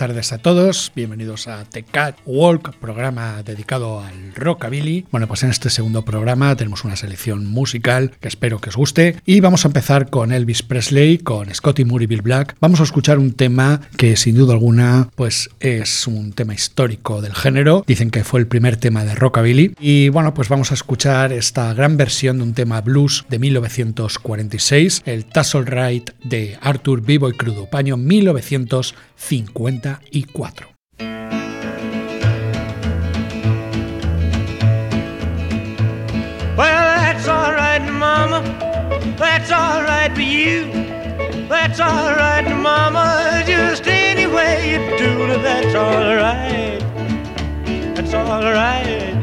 Tardes 0.00 0.32
a 0.32 0.38
todos. 0.38 0.92
Bienvenidos 0.96 1.46
a 1.46 1.66
The 1.66 1.82
Cat 1.82 2.16
Walk, 2.24 2.74
programa 2.76 3.42
dedicado 3.42 4.00
al 4.00 4.34
rockabilly. 4.34 5.04
Bueno, 5.10 5.28
pues 5.28 5.42
en 5.42 5.50
este 5.50 5.68
segundo 5.68 6.06
programa 6.06 6.56
tenemos 6.56 6.84
una 6.84 6.96
selección 6.96 7.46
musical 7.46 8.12
que 8.18 8.28
espero 8.28 8.62
que 8.62 8.70
os 8.70 8.78
guste 8.78 9.16
y 9.26 9.40
vamos 9.40 9.66
a 9.66 9.68
empezar 9.68 10.08
con 10.08 10.32
Elvis 10.32 10.62
Presley, 10.62 11.18
con 11.18 11.54
Scotty 11.54 11.84
Moore 11.84 12.04
y 12.04 12.06
Bill 12.06 12.22
Black. 12.22 12.56
Vamos 12.60 12.80
a 12.80 12.84
escuchar 12.84 13.18
un 13.18 13.34
tema 13.34 13.82
que 13.98 14.16
sin 14.16 14.36
duda 14.36 14.54
alguna 14.54 15.10
pues 15.16 15.50
es 15.60 16.06
un 16.06 16.32
tema 16.32 16.54
histórico 16.54 17.20
del 17.20 17.34
género. 17.34 17.84
Dicen 17.86 18.10
que 18.10 18.24
fue 18.24 18.40
el 18.40 18.46
primer 18.46 18.78
tema 18.78 19.04
de 19.04 19.14
rockabilly 19.14 19.74
y 19.78 20.08
bueno, 20.08 20.32
pues 20.32 20.48
vamos 20.48 20.70
a 20.70 20.74
escuchar 20.74 21.30
esta 21.30 21.74
gran 21.74 21.98
versión 21.98 22.38
de 22.38 22.44
un 22.44 22.54
tema 22.54 22.80
blues 22.80 23.26
de 23.28 23.38
1946, 23.38 25.02
el 25.04 25.26
Tassel 25.26 25.66
Ride 25.66 26.14
de 26.24 26.56
Arthur 26.62 27.02
Vivo 27.02 27.28
y 27.28 27.36
Crudo, 27.36 27.68
año 27.72 27.98
1946. 27.98 29.89
1954. 29.90 30.66
Well, 36.56 36.84
that's 37.00 37.26
all 37.26 37.52
right, 37.52 37.82
Mama. 37.90 38.42
That's 39.18 39.50
all 39.50 39.82
right 39.82 40.12
for 40.14 40.20
you. 40.20 40.66
That's 41.48 41.80
all 41.80 42.12
right, 42.14 42.46
Mama. 42.56 43.42
Just 43.46 43.86
any 43.86 44.26
way 44.26 44.72
you 44.72 44.78
do 44.98 45.24
it, 45.32 45.42
that's 45.42 45.74
all 45.74 46.14
right. 46.16 46.78
That's 47.94 48.14
all 48.14 48.42
right. 48.42 49.14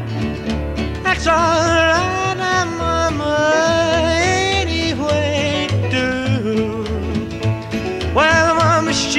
That's 1.02 1.26
all 1.26 1.34
right, 1.34 2.64
Mama. 2.76 3.87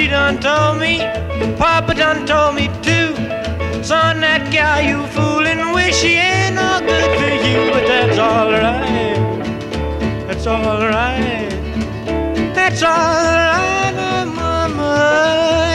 She 0.00 0.06
done 0.06 0.40
told 0.40 0.78
me. 0.78 0.98
Papa 1.58 1.94
done 1.94 2.26
told 2.26 2.54
me 2.54 2.68
too. 2.80 3.12
Son, 3.82 4.20
that 4.20 4.50
gal 4.50 4.80
you 4.80 5.06
fooling 5.08 5.74
with, 5.74 5.94
she 5.94 6.14
ain't 6.14 6.54
no 6.54 6.80
good 6.80 7.10
for 7.18 7.32
you, 7.46 7.70
but 7.70 7.84
that's 7.86 8.18
alright. 8.18 9.18
That's 10.26 10.46
alright. 10.46 11.50
That's 12.54 12.82
alright, 12.82 14.26
Mama. 14.26 15.69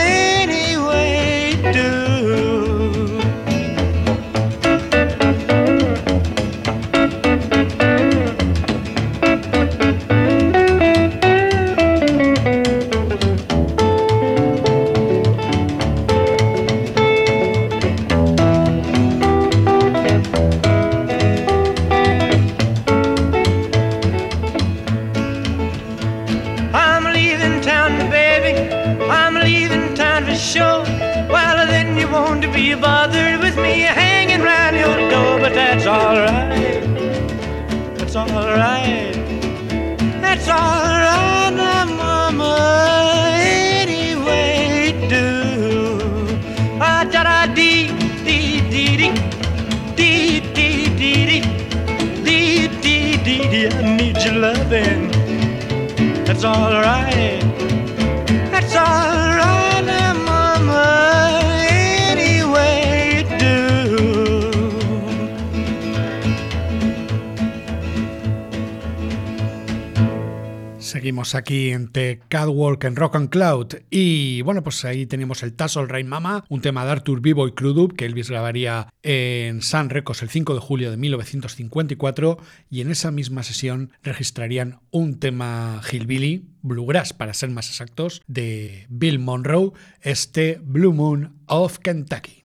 Seguimos 71.05 71.35
aquí 71.35 71.69
en 71.69 71.91
The 71.91 72.21
Catwalk 72.29 72.83
en 72.83 72.95
Rock 72.95 73.15
and 73.15 73.29
Cloud 73.29 73.75
y 73.91 74.41
bueno 74.41 74.63
pues 74.63 74.83
ahí 74.85 75.05
tenemos 75.05 75.43
el 75.43 75.53
Tassel 75.53 75.87
Rain 75.87 76.07
Mama, 76.07 76.43
un 76.49 76.61
tema 76.61 76.83
de 76.83 76.93
Arthur 76.93 77.21
Vivo 77.21 77.47
y 77.47 77.51
Crudup 77.51 77.95
que 77.95 78.07
Elvis 78.07 78.31
grabaría 78.31 78.91
en 79.03 79.61
Sun 79.61 79.91
Records 79.91 80.23
el 80.23 80.29
5 80.29 80.55
de 80.55 80.59
julio 80.59 80.89
de 80.89 80.97
1954 80.97 82.39
y 82.71 82.81
en 82.81 82.89
esa 82.89 83.11
misma 83.11 83.43
sesión 83.43 83.91
registrarían 84.01 84.79
un 84.89 85.19
tema 85.19 85.79
Hillbilly, 85.91 86.47
Bluegrass 86.63 87.13
para 87.13 87.35
ser 87.35 87.51
más 87.51 87.69
exactos, 87.69 88.23
de 88.25 88.87
Bill 88.89 89.19
Monroe, 89.19 89.73
este 90.01 90.59
Blue 90.63 90.91
Moon 90.91 91.35
of 91.45 91.77
Kentucky. 91.77 92.45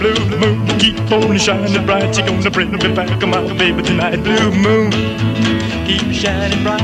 Blue 0.00 0.16
moon, 0.38 0.66
keep 0.78 0.98
on 1.12 1.36
shining 1.36 1.84
bright. 1.84 2.16
You're 2.16 2.26
gonna 2.26 2.50
bring 2.50 2.70
me 2.70 2.78
back, 2.94 3.20
my 3.20 3.52
baby, 3.52 3.82
tonight. 3.82 4.16
Blue 4.16 4.50
moon, 4.50 4.90
keep 5.84 6.10
shining 6.10 6.62
bright. 6.62 6.80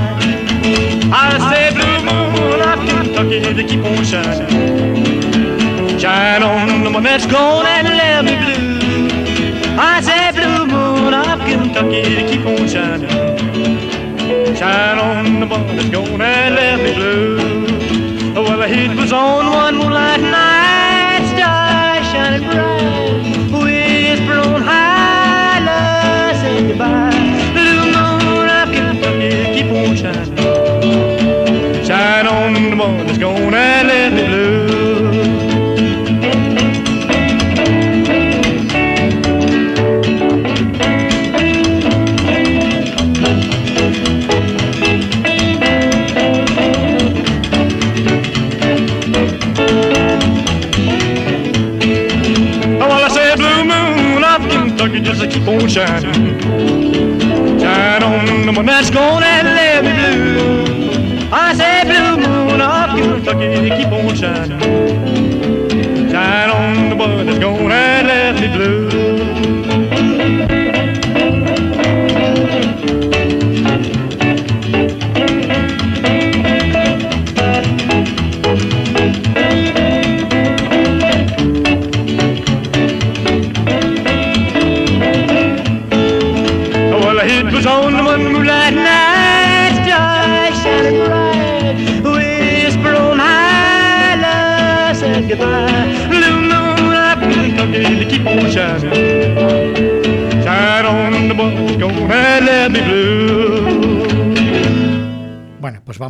I 1.11 1.39
say, 1.49 1.73
blue 1.73 2.01
moon 2.05 2.61
of 2.61 2.79
Kentucky, 2.87 3.41
to 3.55 3.65
keep 3.67 3.83
on 3.87 4.05
shining. 4.05 5.99
Shine 5.99 6.43
on 6.43 6.85
the 6.85 6.91
one 6.91 7.05
that's 7.05 7.25
gone 7.25 7.65
and 7.65 7.89
let 7.89 8.23
me 8.23 8.37
blue. 8.37 9.79
I 9.81 10.03
say, 10.03 10.33
blue 10.33 10.67
moon 10.67 11.15
of 11.15 11.41
Kentucky, 11.41 12.03
to 12.17 12.23
keep 12.29 12.45
on 12.45 12.69
shining. 12.69 13.09
Shine 14.55 14.99
on 14.99 15.41
the 15.41 15.47
one 15.47 15.67
that's 15.75 15.89
gone 15.89 16.21
and 16.21 16.55
left 16.55 16.83
me 16.83 16.93
blue. 16.93 17.37
Well, 18.35 18.59
the 18.59 18.69
heat 18.69 18.95
was 18.95 19.11
on 19.11 19.47
one 19.47 19.77
moonlight 19.79 20.21
night, 20.21 20.66
let 33.51 34.13
me 34.13 34.23
well, 52.79 52.93
I 52.93 53.09
said 53.09 53.37
blue 53.37 53.65
moon 53.65 54.25
of 54.25 54.43
Kentucky 54.51 55.01
just 55.01 55.21
to 55.21 55.29
keep 55.29 55.47
on 55.47 55.69
shining. 55.69 56.41
Shine 57.61 58.03
on 58.03 58.47
the 58.47 58.53
one 58.53 58.67
that's 58.67 58.91
gonna 58.91 59.36
keep 64.27 64.76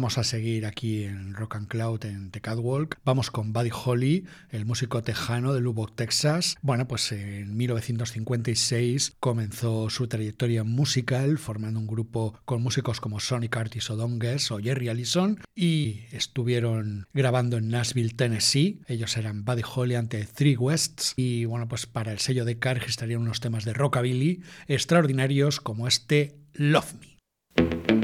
vamos 0.07 0.19
a 0.19 0.23
seguir 0.23 0.67
aquí 0.67 1.03
en 1.03 1.35
Rock 1.35 1.57
and 1.57 1.67
Cloud 1.67 2.05
en 2.05 2.31
The 2.31 2.41
Catwalk. 2.41 2.97
Vamos 3.05 3.33
con 3.33 3.53
Buddy 3.53 3.71
Holly, 3.73 4.25
el 4.51 4.65
músico 4.65 5.03
tejano 5.03 5.53
de 5.53 5.61
Lubbock, 5.61 5.97
Texas. 5.97 6.57
Bueno, 6.63 6.87
pues 6.87 7.11
en 7.11 7.57
1956 7.57 9.17
comenzó 9.19 9.91
su 9.91 10.07
trayectoria 10.07 10.63
musical 10.63 11.39
formando 11.39 11.81
un 11.81 11.89
grupo 11.89 12.39
con 12.45 12.63
músicos 12.63 13.01
como 13.01 13.19
Sonny 13.19 13.49
Curtis 13.49 13.91
o 13.91 13.97
Donges 13.97 14.53
o 14.53 14.61
Jerry 14.61 14.91
Allison 14.91 15.41
y 15.57 16.03
estuvieron 16.13 17.09
grabando 17.13 17.57
en 17.57 17.69
Nashville, 17.69 18.15
Tennessee. 18.15 18.83
Ellos 18.87 19.17
eran 19.17 19.45
Buddy 19.45 19.63
Holly 19.75 19.97
ante 19.97 20.25
Three 20.25 20.57
Wests 20.57 21.15
y 21.17 21.47
bueno, 21.47 21.67
pues 21.67 21.87
para 21.87 22.13
el 22.13 22.21
sello 22.21 22.45
de 22.45 22.61
Car 22.61 22.79
registrarían 22.79 23.23
unos 23.23 23.41
temas 23.41 23.65
de 23.65 23.73
rockabilly 23.73 24.45
extraordinarios 24.69 25.61
como 25.61 25.89
este 25.89 26.37
Love 26.53 26.95
Me. 27.01 27.96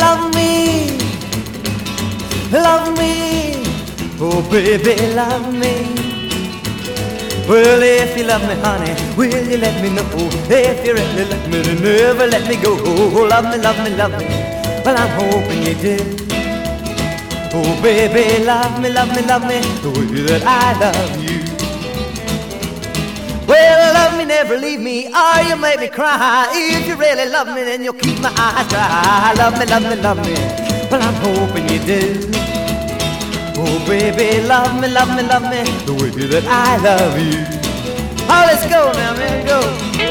Love 0.00 0.34
me, 0.34 0.98
love 2.52 2.96
me, 2.98 3.12
oh 4.20 4.40
baby, 4.50 4.94
love 5.14 5.52
me. 5.52 5.74
Well, 7.48 7.82
if 7.82 8.14
you 8.16 8.24
love 8.24 8.42
me, 8.42 8.54
honey, 8.60 8.92
will 9.16 9.50
you 9.50 9.56
let 9.56 9.82
me 9.82 9.88
know? 9.88 10.04
If 10.50 10.84
you 10.84 10.92
really 10.92 11.24
love 11.24 11.48
me, 11.48 11.62
then 11.62 11.82
never 11.82 12.26
let 12.26 12.46
me 12.46 12.56
go. 12.62 12.76
Oh, 12.78 13.26
love 13.26 13.46
me, 13.50 13.56
love 13.56 13.78
me, 13.82 13.90
love 13.96 14.12
me. 14.18 14.26
Well, 14.84 14.96
I'm 14.98 15.08
hoping 15.18 15.62
you 15.62 15.74
do. 15.74 15.96
Oh, 17.54 17.82
baby, 17.82 18.44
love 18.44 18.82
me, 18.82 18.90
love 18.90 19.08
me, 19.16 19.22
love 19.22 19.46
me, 19.48 19.60
the 19.80 19.88
way 19.96 20.22
that 20.26 20.42
I 20.44 20.78
love 20.78 21.22
you. 21.22 21.27
Well, 23.48 23.94
love 23.94 24.18
me, 24.18 24.26
never 24.26 24.58
leave 24.58 24.78
me, 24.78 25.06
or 25.06 25.40
you 25.48 25.56
make 25.56 25.80
me 25.80 25.88
cry. 25.88 26.48
If 26.52 26.86
you 26.86 26.96
really 26.96 27.26
love 27.30 27.48
me, 27.48 27.64
then 27.64 27.82
you'll 27.82 27.94
keep 27.94 28.20
my 28.20 28.28
eyes 28.36 28.68
dry. 28.68 29.32
Love 29.38 29.58
me, 29.58 29.64
love 29.64 29.82
me, 29.82 29.96
love 29.96 30.18
me. 30.18 30.34
Well, 30.90 31.00
I'm 31.00 31.14
hoping 31.24 31.66
you 31.70 31.78
do. 31.80 32.30
Oh, 33.56 33.84
baby, 33.88 34.46
love 34.46 34.78
me, 34.80 34.88
love 34.88 35.08
me, 35.16 35.22
love 35.22 35.42
me, 35.42 35.64
the 35.86 35.94
way 35.94 36.10
that 36.28 36.44
I 36.46 36.76
love 36.76 37.18
you. 37.18 37.40
Oh, 38.30 38.44
let's 38.46 38.64
go 38.68 38.92
now, 38.92 39.14
man, 39.14 39.46
go. 39.46 40.07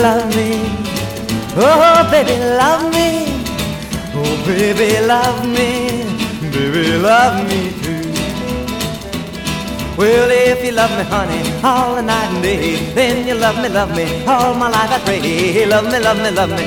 Love 0.00 0.34
me, 0.36 0.60
oh 1.56 2.08
baby, 2.10 2.36
love 2.38 2.92
me, 2.92 3.08
oh 4.14 4.44
baby, 4.46 4.98
love 5.06 5.46
me, 5.46 6.04
baby, 6.50 6.98
love 6.98 7.46
me 7.48 7.70
too. 7.82 8.00
Well, 9.96 10.30
if 10.30 10.64
you 10.64 10.72
love 10.72 10.90
me, 10.96 11.04
honey, 11.04 11.42
all 11.62 11.94
the 11.96 12.02
night 12.02 12.32
and 12.32 12.42
day, 12.42 12.76
then 12.94 13.26
you 13.28 13.34
love 13.34 13.56
me, 13.62 13.68
love 13.68 13.94
me, 13.94 14.24
all 14.26 14.54
my 14.54 14.68
life 14.70 14.90
I 14.90 14.98
pray. 15.04 15.66
Love 15.66 15.84
me, 15.92 15.98
love 16.00 16.16
me, 16.16 16.30
love 16.30 16.50
me, 16.50 16.66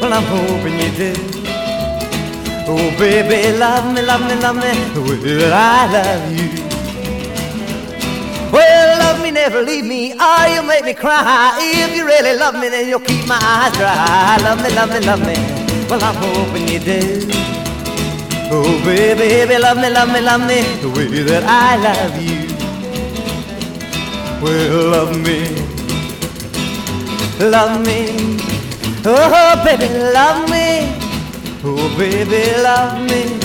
well, 0.00 0.12
I'm 0.12 0.24
hoping 0.24 0.78
you 0.80 0.90
do. 0.96 1.12
Oh, 2.68 2.90
baby, 2.98 3.56
love 3.58 3.92
me, 3.94 4.02
love 4.02 4.22
me, 4.22 4.34
love 4.40 4.56
me, 4.56 4.72
that 5.38 5.52
I 5.52 5.92
love 5.92 6.32
you. 6.40 6.51
Never 9.32 9.62
leave 9.62 9.86
me, 9.86 10.14
oh, 10.20 10.44
or 10.44 10.54
you'll 10.54 10.64
make 10.64 10.84
me 10.84 10.92
cry. 10.92 11.56
If 11.58 11.96
you 11.96 12.04
really 12.04 12.36
love 12.36 12.54
me, 12.54 12.68
then 12.68 12.86
you'll 12.86 13.00
keep 13.00 13.26
my 13.26 13.38
eyes 13.40 13.72
dry. 13.72 14.36
Love 14.42 14.62
me, 14.62 14.70
love 14.74 14.90
me, 14.90 15.00
love 15.00 15.20
me, 15.20 15.34
well, 15.88 16.04
I'm 16.04 16.14
hoping 16.14 16.68
you 16.68 16.78
do. 16.78 17.28
Oh, 18.52 18.80
baby, 18.84 19.18
baby, 19.18 19.58
love 19.58 19.78
me, 19.78 19.88
love 19.90 20.12
me, 20.12 20.20
love 20.20 20.46
me, 20.46 20.62
the 20.82 20.88
way 20.90 21.22
that 21.24 21.44
I 21.44 21.76
love 21.80 22.22
you. 22.22 22.46
Well, 24.42 24.90
love 24.90 25.16
me, 25.18 25.40
love 27.40 27.80
me, 27.84 28.36
oh, 29.06 29.62
baby, 29.64 29.88
love 30.12 30.48
me. 30.50 30.92
Oh, 31.64 31.88
baby, 31.96 32.52
love 32.62 33.00
me, 33.08 33.38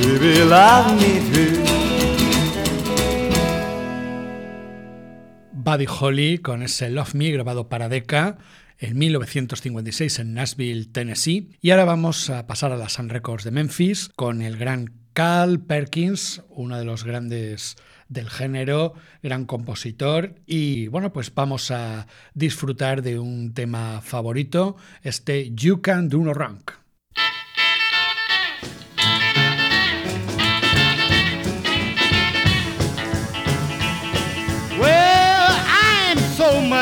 baby, 0.00 0.44
love 0.44 1.00
me 1.00 1.20
too. 1.34 1.75
Buddy 5.66 5.86
Holly 5.88 6.38
con 6.38 6.62
ese 6.62 6.90
Love 6.90 7.16
Me 7.16 7.32
grabado 7.32 7.68
para 7.68 7.88
Decca 7.88 8.38
en 8.78 8.96
1956 8.96 10.20
en 10.20 10.34
Nashville, 10.34 10.86
Tennessee. 10.86 11.50
Y 11.60 11.72
ahora 11.72 11.84
vamos 11.84 12.30
a 12.30 12.46
pasar 12.46 12.70
a 12.70 12.76
la 12.76 12.88
Sun 12.88 13.08
Records 13.08 13.42
de 13.42 13.50
Memphis 13.50 14.10
con 14.14 14.42
el 14.42 14.58
gran 14.58 14.92
Carl 15.12 15.58
Perkins, 15.58 16.44
uno 16.50 16.78
de 16.78 16.84
los 16.84 17.02
grandes 17.02 17.74
del 18.08 18.30
género, 18.30 18.94
gran 19.24 19.44
compositor. 19.44 20.36
Y 20.46 20.86
bueno, 20.86 21.12
pues 21.12 21.34
vamos 21.34 21.72
a 21.72 22.06
disfrutar 22.32 23.02
de 23.02 23.18
un 23.18 23.52
tema 23.52 24.02
favorito, 24.02 24.76
este 25.02 25.50
You 25.52 25.82
Can 25.82 26.08
Do 26.08 26.18
No 26.18 26.32
Wrong. 26.32 26.85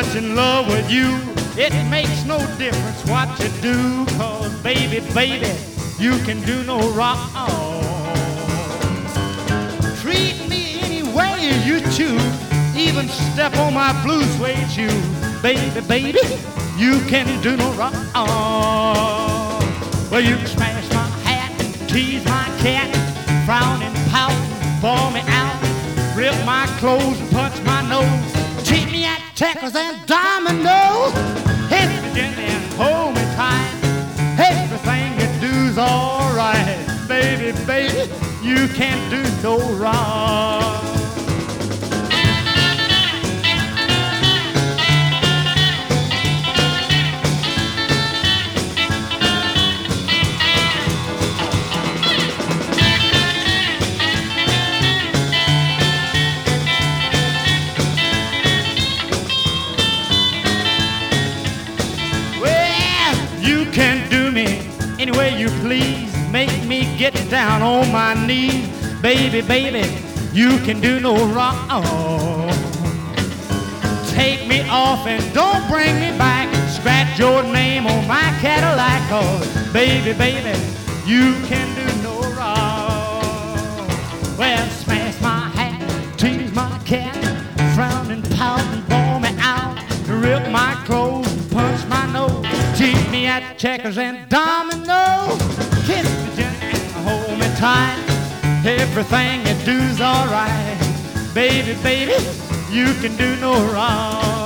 Much 0.05 0.17
in 0.17 0.35
love 0.35 0.67
with 0.69 0.91
you. 0.91 1.19
It 1.57 1.73
makes 1.89 2.25
no 2.25 2.39
difference 2.59 3.05
what 3.07 3.29
you 3.39 3.49
do, 3.61 4.07
cause 4.17 4.53
baby, 4.63 5.01
baby, 5.15 5.53
you 5.99 6.19
can 6.25 6.41
do 6.43 6.65
no 6.65 6.79
wrong. 6.91 7.19
Treat 10.01 10.49
me 10.49 10.81
any 10.81 11.03
way 11.03 11.53
you 11.65 11.81
choose, 11.93 12.35
even 12.77 13.09
step 13.09 13.57
on 13.57 13.75
my 13.75 13.93
blue 14.03 14.25
suede 14.37 14.69
shoes. 14.71 15.07
Baby, 15.43 15.81
baby, 15.87 16.21
you 16.77 17.01
can 17.07 17.27
do 17.43 17.57
no 17.57 17.71
wrong. 17.73 17.95
Well, 20.11 20.21
you 20.21 20.37
can 20.37 20.47
smash 20.47 20.89
my 20.91 21.09
hat, 21.25 21.53
and 21.61 21.89
tease 21.89 22.25
my 22.25 22.45
cat, 22.59 22.91
frown 23.47 23.83
and 23.83 23.95
pout, 24.11 24.35
ball 24.83 25.11
me 25.13 25.23
out, 25.27 26.17
rip 26.17 26.35
my 26.45 26.67
clothes 26.79 27.21
and 27.21 27.31
punch 27.31 27.61
my 27.63 27.83
nose, 27.89 28.67
cheat 28.67 28.91
me 28.91 29.04
checkers 29.35 29.75
and 29.75 30.07
dominoes, 30.07 31.13
hit 31.69 31.89
me 31.89 32.15
gently 32.15 32.45
and 32.45 32.73
hold 32.75 33.15
me 33.15 33.23
tight. 33.35 33.73
Everything 34.39 35.19
you 35.19 35.41
do's 35.41 35.77
alright, 35.77 36.79
baby, 37.09 37.57
baby, 37.67 38.13
you 38.43 38.69
can't 38.69 39.11
do 39.11 39.23
no 39.43 39.59
wrong. 39.75 40.74
Way 65.17 65.39
you 65.39 65.49
please. 65.61 66.15
make 66.35 66.65
me 66.67 66.81
get 66.99 67.15
down 67.31 67.63
on 67.63 67.93
my 67.93 68.13
knees. 68.27 68.67
Baby, 69.01 69.41
baby, 69.41 69.85
you 70.33 70.59
can 70.67 70.81
do 70.81 70.99
no 70.99 71.15
wrong. 71.33 72.51
Take 74.09 74.49
me 74.49 74.69
off 74.69 75.07
and 75.07 75.23
don't 75.33 75.65
bring 75.69 75.95
me 76.01 76.11
back. 76.19 76.49
Scratch 76.69 77.17
your 77.19 77.45
name 77.45 77.87
on 77.87 78.09
my 78.09 78.37
Cadillac, 78.41 79.09
cause 79.09 79.73
baby, 79.73 80.13
baby, 80.19 80.59
you 81.07 81.35
can 81.47 81.69
do 81.81 81.87
no 82.03 82.15
wrong. 82.37 83.23
Well, 84.37 84.69
smash 84.83 85.21
my 85.21 85.49
hat, 85.57 86.19
tease 86.19 86.53
my 86.53 86.77
cat, 86.85 87.15
frown 87.77 88.11
and 88.11 88.25
pout 88.33 88.61
and 88.75 88.89
ball 88.89 89.21
me 89.21 89.31
out, 89.39 89.79
rip 90.09 90.51
my 90.51 90.75
clothes, 90.85 91.33
punch 91.53 91.87
my 91.87 92.05
nose, 92.13 92.45
cheat 92.77 92.99
me 93.13 93.27
at 93.27 93.44
checkers 93.65 93.97
and 93.97 94.29
dominoes, 94.29 95.41
kiss 95.87 96.07
me 96.37 96.45
and 96.45 96.93
hold 97.09 97.39
me 97.39 97.47
tight. 97.57 97.97
Everything 98.67 99.41
you 99.41 99.65
do's 99.65 100.03
alright, 100.03 100.79
baby, 101.33 101.73
baby. 101.83 102.13
You 102.71 102.93
can 103.01 103.17
do 103.17 103.41
no 103.41 103.55
wrong. 103.73 104.44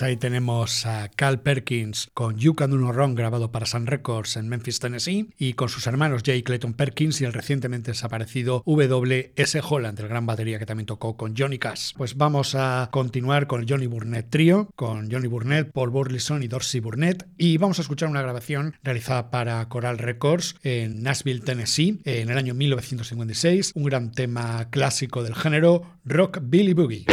Pues 0.00 0.08
ahí 0.08 0.16
tenemos 0.16 0.86
a 0.86 1.10
Cal 1.10 1.42
Perkins 1.42 2.08
con 2.14 2.38
You 2.38 2.54
Can 2.54 2.70
Do 2.70 2.78
No 2.78 2.90
Wrong 2.90 3.14
grabado 3.14 3.52
para 3.52 3.66
Sun 3.66 3.86
Records 3.86 4.38
en 4.38 4.48
Memphis, 4.48 4.80
Tennessee 4.80 5.28
y 5.36 5.52
con 5.52 5.68
sus 5.68 5.86
hermanos 5.86 6.22
Jay 6.24 6.42
Clayton 6.42 6.72
Perkins 6.72 7.20
y 7.20 7.26
el 7.26 7.34
recientemente 7.34 7.90
desaparecido 7.90 8.62
W.S. 8.64 9.60
Holland, 9.62 10.00
el 10.00 10.08
gran 10.08 10.24
batería 10.24 10.58
que 10.58 10.64
también 10.64 10.86
tocó 10.86 11.18
con 11.18 11.36
Johnny 11.36 11.58
Cash. 11.58 11.92
Pues 11.98 12.16
vamos 12.16 12.54
a 12.54 12.88
continuar 12.90 13.46
con 13.46 13.60
el 13.60 13.66
Johnny 13.68 13.88
Burnett 13.88 14.30
Trio, 14.30 14.70
con 14.74 15.10
Johnny 15.10 15.28
Burnett, 15.28 15.70
Paul 15.70 15.90
Burleson 15.90 16.42
y 16.42 16.48
Dorsey 16.48 16.80
Burnett 16.80 17.28
y 17.36 17.58
vamos 17.58 17.78
a 17.78 17.82
escuchar 17.82 18.08
una 18.08 18.22
grabación 18.22 18.76
realizada 18.82 19.30
para 19.30 19.68
Coral 19.68 19.98
Records 19.98 20.54
en 20.62 21.02
Nashville, 21.02 21.40
Tennessee 21.40 22.00
en 22.06 22.30
el 22.30 22.38
año 22.38 22.54
1956, 22.54 23.72
un 23.74 23.84
gran 23.84 24.12
tema 24.12 24.70
clásico 24.70 25.22
del 25.22 25.34
género 25.34 25.82
Rock 26.06 26.38
Billy 26.40 26.72
Boogie. 26.72 27.04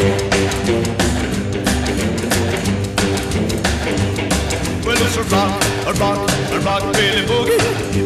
Well, 2.38 2.77
it's 5.08 5.16
a 5.16 5.24
rock, 5.32 5.64
a 5.88 5.94
rock, 5.94 6.20
a 6.52 6.60
rock, 6.60 6.84
Billy 6.94 7.24
Boogie. 7.24 7.60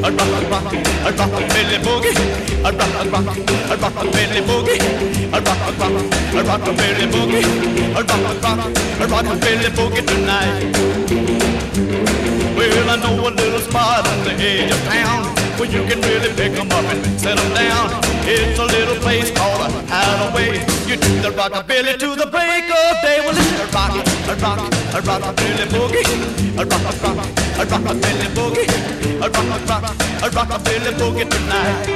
A 0.05 0.10
rock, 0.12 0.31
a 0.38 0.50
rock, 0.50 0.70
a 0.72 1.12
rock, 1.17 1.34
Billy 1.50 1.77
Boogie. 1.81 2.13
A 2.62 2.72
rock, 2.72 2.93
a 2.93 3.10
rock, 3.10 3.25
a 3.25 3.75
rock, 3.81 3.98
Billy 4.13 4.41
Boogie. 4.46 4.77
A 5.34 5.41
rock, 5.41 5.62
a 5.65 5.72
rock, 5.81 5.96
a 6.34 6.43
rock, 6.46 6.65
Billy 6.77 7.05
Boogie. 7.10 7.43
A 7.98 8.03
rock, 8.05 8.24
a 8.29 8.34
rock, 8.43 8.62
a 9.01 9.08
rock, 9.08 9.39
Billy 9.41 9.70
Boogie 9.77 10.05
tonight. 10.05 10.62
Well, 12.55 12.89
I 12.89 12.96
know 12.98 13.27
a 13.27 13.31
little 13.31 13.62
spot 13.62 14.08
on 14.08 14.24
the 14.24 14.34
edge 14.38 14.72
of 14.72 14.81
town 14.86 15.25
where 15.58 15.70
you 15.70 15.81
can 15.89 16.01
really 16.01 16.29
pick 16.36 16.53
'em 16.53 16.72
up 16.72 16.86
and 16.86 17.20
set 17.20 17.39
'em 17.39 17.53
down. 17.53 17.89
It's 18.25 18.60
a 18.60 18.65
little 18.65 18.98
place 18.98 19.31
called 19.31 19.62
a 19.62 19.70
hideaway. 19.89 20.62
You 20.86 20.98
do 20.98 21.22
the 21.22 21.31
rockabilly 21.31 21.98
to 21.98 22.15
the 22.15 22.27
break 22.27 22.70
of 22.70 23.01
day. 23.01 23.20
Well, 23.25 23.61
rock, 24.41 24.57
a 24.57 25.01
rock, 25.01 25.21
a 25.21 25.33
rockabilly 25.33 25.65
boogie. 25.69 26.05
A 26.57 26.65
rock, 26.65 26.81
a 26.81 27.10
rock, 27.13 27.29
a 27.57 27.65
rockabilly 27.65 28.27
boogie. 28.36 28.67
A 29.21 29.29
rock, 29.29 29.45
a 29.45 29.69
rock, 29.69 29.95
a 30.21 30.29
rockabilly 30.29 30.91
boogie 30.98 31.29
tonight. 31.29 31.88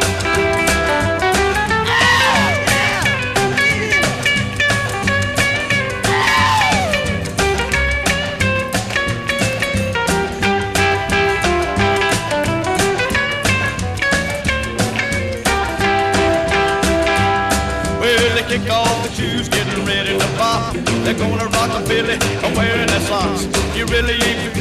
Well, 18.00 18.36
they 18.36 18.44
kick 18.44 18.70
off 18.70 19.04
the 19.04 19.12
shoes, 19.14 19.50
getting 19.50 19.86
ready 19.86 20.18
to 20.18 20.28
pop. 20.38 20.95
They're 21.06 21.14
gonna 21.14 21.46
rock 21.46 21.70
a 21.70 21.88
billy, 21.88 22.18
wearing 22.58 22.88
their 22.88 23.00
socks. 23.02 23.46
You 23.78 23.86
really 23.86 24.16
ain't 24.26 24.58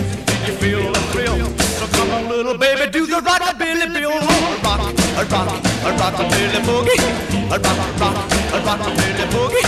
you 0.47 0.53
feel 0.61 0.93
the 0.93 1.01
thrill? 1.09 1.39
So 1.81 1.87
come 1.97 2.11
on, 2.11 2.29
little 2.29 2.59
baby, 2.59 2.91
do 2.91 3.07
the 3.07 3.23
bill. 3.89 4.13
A 4.13 4.21
rock, 4.63 4.93
a 5.17 5.25
rock, 5.33 5.49
a 5.85 5.91
rockabilly 5.97 6.61
boogie. 6.69 7.01
Rock, 7.51 7.65
a 7.65 7.73
rock, 7.99 8.17
a 8.53 8.59
rockabilly 8.61 9.27
boogie. 9.33 9.65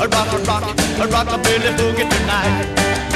Rock, 0.00 0.32
a 0.32 0.38
rock, 0.50 0.64
a 0.98 1.06
rockabilly 1.06 1.70
boogie 1.78 2.10
tonight. 2.10 3.15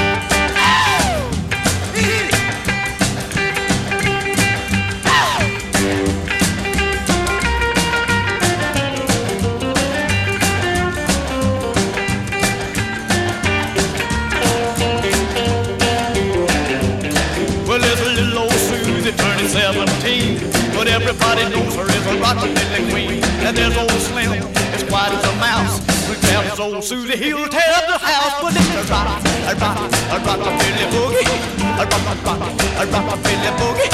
Everybody 21.11 21.43
knows 21.51 21.75
her 21.75 21.83
as 21.83 22.05
a 22.07 22.15
rockabilly 22.23 22.89
queen. 22.89 23.23
And 23.43 23.55
there's 23.55 23.75
old 23.75 23.91
Slim, 23.91 24.31
as 24.31 24.83
quiet 24.83 25.13
as 25.13 25.23
a 25.27 25.35
mouse. 25.43 25.79
We 26.07 26.15
tells 26.15 26.59
old 26.59 26.83
Susie 26.83 27.17
he'll 27.17 27.47
tear 27.49 27.71
up 27.75 27.85
the 27.87 27.97
house. 27.99 28.35
But 28.41 28.55
it's 28.55 28.71
a 28.79 28.83
rock, 28.91 29.19
a 29.47 29.53
rock, 29.59 29.77
a 30.07 30.17
rockabilly 30.23 30.85
boogie. 30.93 31.27
A 31.75 31.83
rock, 31.83 32.07
a 32.07 32.15
rock, 32.23 32.41
a 32.79 32.85
rockabilly 32.93 33.51
boogie. 33.59 33.91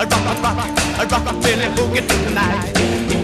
A 0.00 0.06
rock, 0.08 0.26
a 0.26 0.42
rock, 0.42 0.58
a 1.00 1.04
rockabilly 1.06 1.68
boogie 1.76 2.04
tonight. 2.08 3.23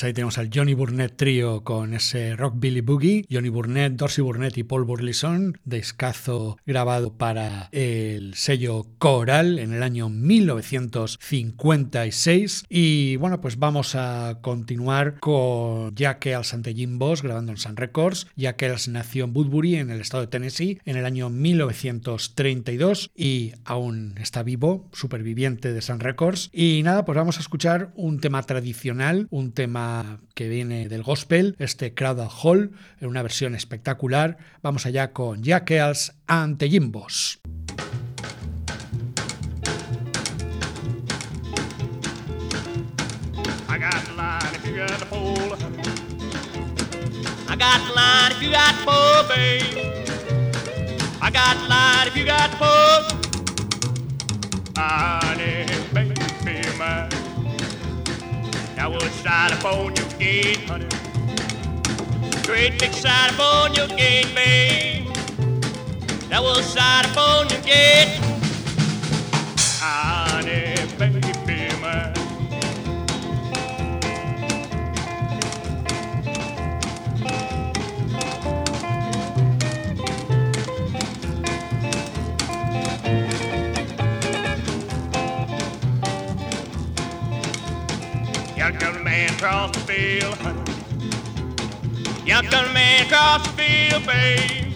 Pues 0.00 0.06
ahí 0.06 0.14
tenemos 0.14 0.38
al 0.38 0.48
Johnny 0.50 0.72
Burnett 0.72 1.14
Trio 1.14 1.62
con 1.62 1.92
ese 1.92 2.34
Rock 2.34 2.54
Billy 2.56 2.80
Boogie. 2.80 3.26
Johnny 3.30 3.50
Burnett, 3.50 3.96
Dorsey 3.96 4.24
Burnett 4.24 4.56
y 4.56 4.62
Paul 4.62 4.84
Burleson, 4.84 5.58
discazo 5.66 6.56
grabado 6.64 7.18
para 7.18 7.68
el 7.70 8.32
sello 8.32 8.86
Coral 8.96 9.58
en 9.58 9.74
el 9.74 9.82
año 9.82 10.08
1956. 10.08 12.64
Y 12.70 13.16
bueno, 13.16 13.42
pues 13.42 13.58
vamos 13.58 13.94
a 13.94 14.38
continuar 14.40 15.20
con 15.20 15.94
Jack 15.94 16.24
Ells 16.24 16.54
ante 16.54 16.72
Jim 16.72 16.98
Boss 16.98 17.22
grabando 17.22 17.52
en 17.52 17.58
Sun 17.58 17.76
Records. 17.76 18.26
Jack 18.36 18.62
Ells 18.62 18.88
nació 18.88 19.26
en 19.26 19.36
Woodbury, 19.36 19.74
en 19.74 19.90
el 19.90 20.00
estado 20.00 20.22
de 20.22 20.28
Tennessee, 20.28 20.78
en 20.86 20.96
el 20.96 21.04
año 21.04 21.28
1932 21.28 23.10
y 23.14 23.52
aún 23.66 24.14
está 24.18 24.42
vivo, 24.42 24.88
superviviente 24.94 25.74
de 25.74 25.82
Sun 25.82 26.00
Records. 26.00 26.48
Y 26.54 26.80
nada, 26.84 27.04
pues 27.04 27.16
vamos 27.16 27.36
a 27.36 27.40
escuchar 27.40 27.92
un 27.96 28.20
tema 28.20 28.42
tradicional, 28.44 29.26
un 29.28 29.52
tema 29.52 29.89
que 30.34 30.48
viene 30.48 30.88
del 30.88 31.02
gospel, 31.02 31.56
este 31.58 31.94
Crowded 31.94 32.28
Hall, 32.42 32.72
en 33.00 33.08
una 33.08 33.22
versión 33.22 33.54
espectacular. 33.54 34.38
Vamos 34.62 34.86
allá 34.86 35.12
con 35.12 35.42
Jack 35.42 35.70
Ells 35.70 36.12
ante 36.26 36.68
Jim 36.68 36.90
Boss. 36.92 37.40
I 43.68 43.78
got 43.78 44.04
the 44.04 44.12
line 44.14 44.54
if 44.54 44.66
you 44.66 44.76
got 44.76 44.98
the 44.98 45.06
pole. 45.06 45.56
I 47.48 47.56
got 47.56 47.80
the 47.86 47.94
line 47.94 48.32
if 48.32 48.42
you 48.42 48.50
got 48.50 48.74
the 48.76 48.84
pull, 48.84 49.28
babe. 49.28 49.62
I 51.22 51.30
got 51.30 51.56
the 51.56 51.68
line 51.68 52.06
if 52.08 52.16
you 52.16 52.24
got 52.24 52.50
the 52.50 52.56
pull. 52.56 53.20
Honey, 54.76 55.66
baby, 55.92 56.14
mine. 56.78 57.19
That 58.80 58.90
was 58.90 59.12
upon 59.52 59.94
your 59.94 60.08
gate, 60.18 60.60
honey. 60.66 60.86
Great 62.44 62.80
big 62.80 62.94
side 62.94 63.30
upon 63.34 63.74
your 63.74 63.88
gate, 63.88 64.34
babe. 64.34 65.06
That 66.30 66.42
was 66.42 66.64
side 66.64 67.04
upon 67.04 67.50
your 67.50 67.60
man 89.10 89.30
across 89.34 89.70
the 89.72 89.80
field, 89.80 90.36
honey. 90.38 90.72
Young 92.24 92.46
gun 92.46 92.72
man 92.72 93.06
across 93.06 93.42
the 93.44 93.52
field, 93.60 94.06
babe. 94.06 94.72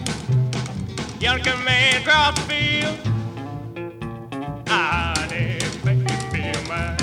Young 1.21 1.41
gun 1.41 1.63
man 1.63 2.01
across 2.01 2.35
the 2.35 2.41
field. 2.51 2.97
Ah, 4.67 5.13
honey, 5.17 5.57
baby, 5.85 6.51
mine. 6.67 6.97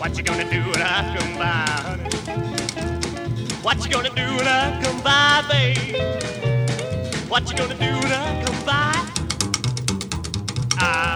What 0.00 0.18
you 0.18 0.22
gonna 0.22 0.48
do 0.50 0.60
when 0.70 0.82
I 0.82 1.16
come 1.16 1.32
by, 1.38 1.64
honey? 1.86 2.10
What 3.62 3.76
you 3.82 3.90
gonna 3.90 4.14
do 4.22 4.26
when 4.36 4.46
I 4.46 4.82
come 4.82 5.00
by, 5.00 5.42
babe? 5.50 5.96
What 7.30 7.48
you 7.48 7.56
gonna 7.56 7.78
do 7.86 7.92
when 8.02 8.12
I 8.12 8.44
come 8.44 8.60
by? 8.66 8.92
Honey, 10.78 11.09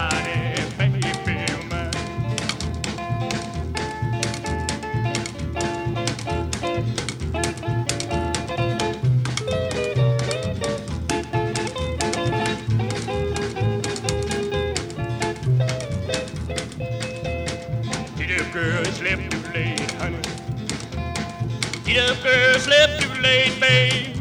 too 23.15 23.21
late, 23.21 23.59
babe. 23.59 24.15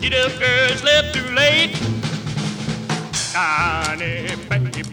Get 0.00 0.14
up, 0.14 0.38
girl, 0.38 0.70
it's 0.70 0.82
left 0.84 1.14
too 1.14 1.34
late. 1.34 1.74
Honey, 3.34 4.36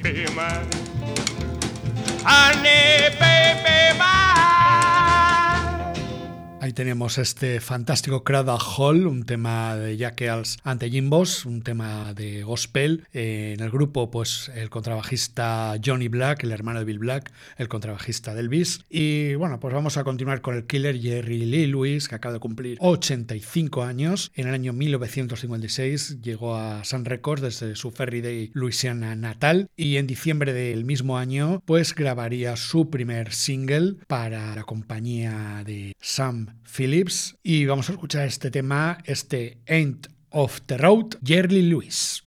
baby, 0.01 0.25
mine. 0.33 0.67
Honey, 2.23 3.10
Ahí 6.71 6.95
este 7.17 7.59
fantástico 7.59 8.23
Cradle 8.23 8.57
Hall, 8.77 9.05
un 9.05 9.25
tema 9.25 9.75
de 9.75 9.97
Jack 9.97 10.23
ante 10.63 10.89
Jimbos, 10.89 11.45
un 11.45 11.63
tema 11.63 12.13
de 12.13 12.43
gospel. 12.43 13.07
Eh, 13.11 13.55
en 13.57 13.63
el 13.63 13.71
grupo, 13.71 14.09
pues 14.09 14.49
el 14.55 14.69
contrabajista 14.69 15.75
Johnny 15.83 16.07
Black, 16.07 16.43
el 16.43 16.53
hermano 16.53 16.79
de 16.79 16.85
Bill 16.85 16.99
Black, 16.99 17.33
el 17.57 17.67
contrabajista 17.67 18.33
de 18.33 18.39
Elvis. 18.39 18.85
Y 18.89 19.35
bueno, 19.35 19.59
pues 19.59 19.73
vamos 19.73 19.97
a 19.97 20.05
continuar 20.05 20.39
con 20.39 20.55
el 20.55 20.65
killer 20.65 20.97
Jerry 20.97 21.45
Lee 21.45 21.67
Lewis, 21.67 22.07
que 22.07 22.15
acaba 22.15 22.33
de 22.33 22.39
cumplir 22.39 22.77
85 22.79 23.83
años. 23.83 24.31
En 24.35 24.47
el 24.47 24.53
año 24.53 24.71
1956 24.71 26.21
llegó 26.21 26.55
a 26.55 26.85
Sun 26.85 27.03
Records 27.03 27.41
desde 27.41 27.75
su 27.75 27.91
Ferry 27.91 28.21
Day, 28.21 28.51
Louisiana 28.53 29.13
natal. 29.17 29.69
Y 29.75 29.97
en 29.97 30.07
diciembre 30.07 30.53
del 30.53 30.85
mismo 30.85 31.17
año, 31.17 31.61
pues 31.65 31.93
grabaría 31.93 32.55
su 32.55 32.89
primer 32.89 33.33
single 33.33 33.95
para 34.07 34.55
la 34.55 34.63
compañía 34.63 35.63
de 35.65 35.95
Sam 35.99 36.60
Phillips 36.65 37.37
y 37.43 37.65
vamos 37.65 37.89
a 37.89 37.93
escuchar 37.93 38.27
este 38.27 38.51
tema, 38.51 38.97
este 39.05 39.59
End 39.65 40.07
of 40.29 40.61
the 40.65 40.77
Road, 40.77 41.17
Jerry 41.23 41.61
Lewis. 41.61 42.23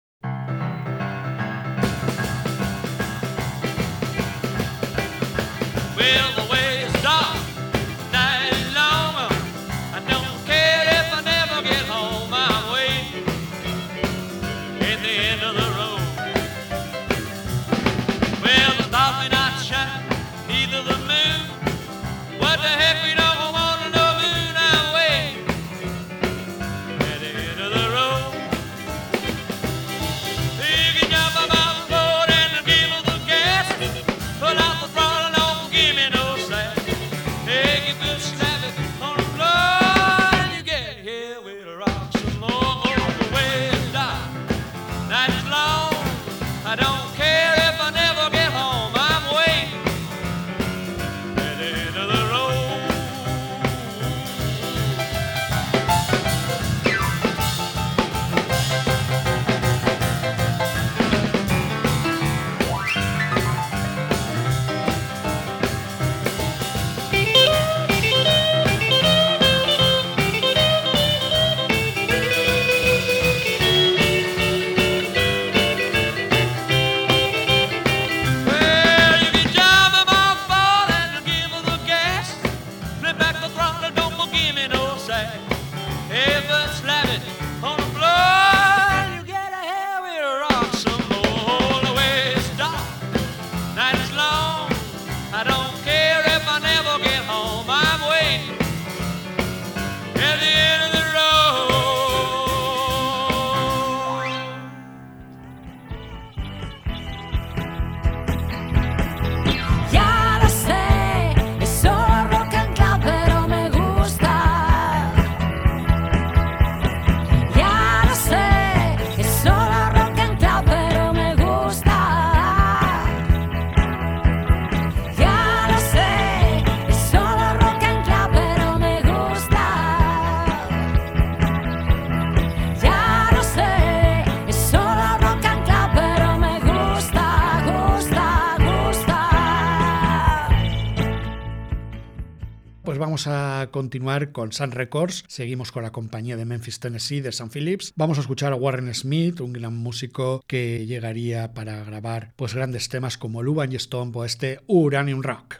Continuar 143.75 144.31
con 144.31 144.53
Sun 144.53 144.71
Records, 144.71 145.25
seguimos 145.27 145.73
con 145.73 145.83
la 145.83 145.91
compañía 145.91 146.37
de 146.37 146.45
Memphis, 146.45 146.79
Tennessee, 146.79 147.19
de 147.19 147.33
Sun 147.33 147.49
Phillips. 147.49 147.91
Vamos 147.97 148.17
a 148.17 148.21
escuchar 148.21 148.53
a 148.53 148.55
Warren 148.55 148.95
Smith, 148.95 149.41
un 149.41 149.51
gran 149.51 149.75
músico 149.75 150.41
que 150.47 150.85
llegaría 150.85 151.53
para 151.53 151.83
grabar 151.83 152.31
pues 152.37 152.53
grandes 152.53 152.87
temas 152.87 153.17
como 153.17 153.43
Luban 153.43 153.73
y 153.73 153.75
Stomp 153.77 154.15
o 154.15 154.23
este 154.23 154.61
Uranium 154.67 155.21
Rock. 155.21 155.59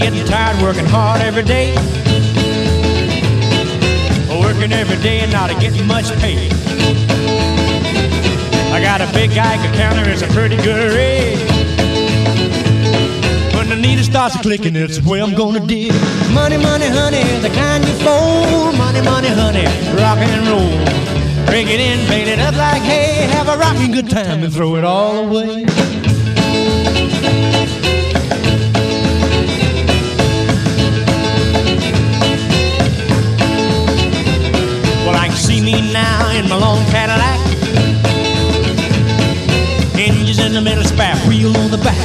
Getting 0.00 0.24
tired 0.24 0.60
working 0.62 0.86
hard 0.86 1.20
every 1.20 1.44
day. 1.44 1.74
Working 4.28 4.72
every 4.72 4.96
day 5.02 5.20
and 5.20 5.30
not 5.30 5.50
getting 5.60 5.86
much 5.86 6.10
pay. 6.20 6.79
I 8.80 8.82
got 8.82 9.02
a 9.02 9.12
big 9.12 9.34
Geiger 9.34 9.70
counter, 9.74 10.08
it's 10.08 10.22
a 10.22 10.26
pretty 10.28 10.56
good 10.56 10.94
rate. 10.94 11.36
When 13.54 13.68
the 13.68 13.76
needle 13.76 14.02
starts 14.02 14.40
clicking, 14.40 14.74
it's 14.74 14.96
the 14.96 15.06
way 15.08 15.20
I'm 15.20 15.34
gonna 15.34 15.60
dig. 15.60 15.92
Money, 16.32 16.56
money, 16.56 16.88
honey, 16.88 17.22
the 17.40 17.50
kind 17.50 17.84
you 17.84 17.92
fold. 18.00 18.74
Money, 18.78 19.02
money, 19.02 19.28
honey, 19.28 19.66
rock 20.00 20.16
and 20.18 20.48
roll. 20.48 21.44
Break 21.44 21.66
it 21.68 21.78
in, 21.78 22.06
paint 22.06 22.30
it 22.30 22.38
up 22.38 22.54
like 22.54 22.80
hay. 22.80 23.28
Have 23.28 23.48
a 23.48 23.58
rocking 23.58 23.92
good 23.92 24.08
time 24.08 24.42
and 24.42 24.50
throw 24.50 24.76
it 24.76 24.84
all 24.84 25.28
away. 25.28 25.66
Well, 35.04 35.16
I 35.16 35.26
can 35.28 35.36
see 35.36 35.60
me 35.60 35.92
now 35.92 36.30
in 36.30 36.48
my 36.48 36.56
long 36.56 36.82
Cadillac. 36.86 37.29
The 40.60 40.70
middle, 40.70 40.84
spare 40.84 41.16
wheel 41.26 41.56
on 41.56 41.70
the 41.70 41.78
back. 41.78 41.96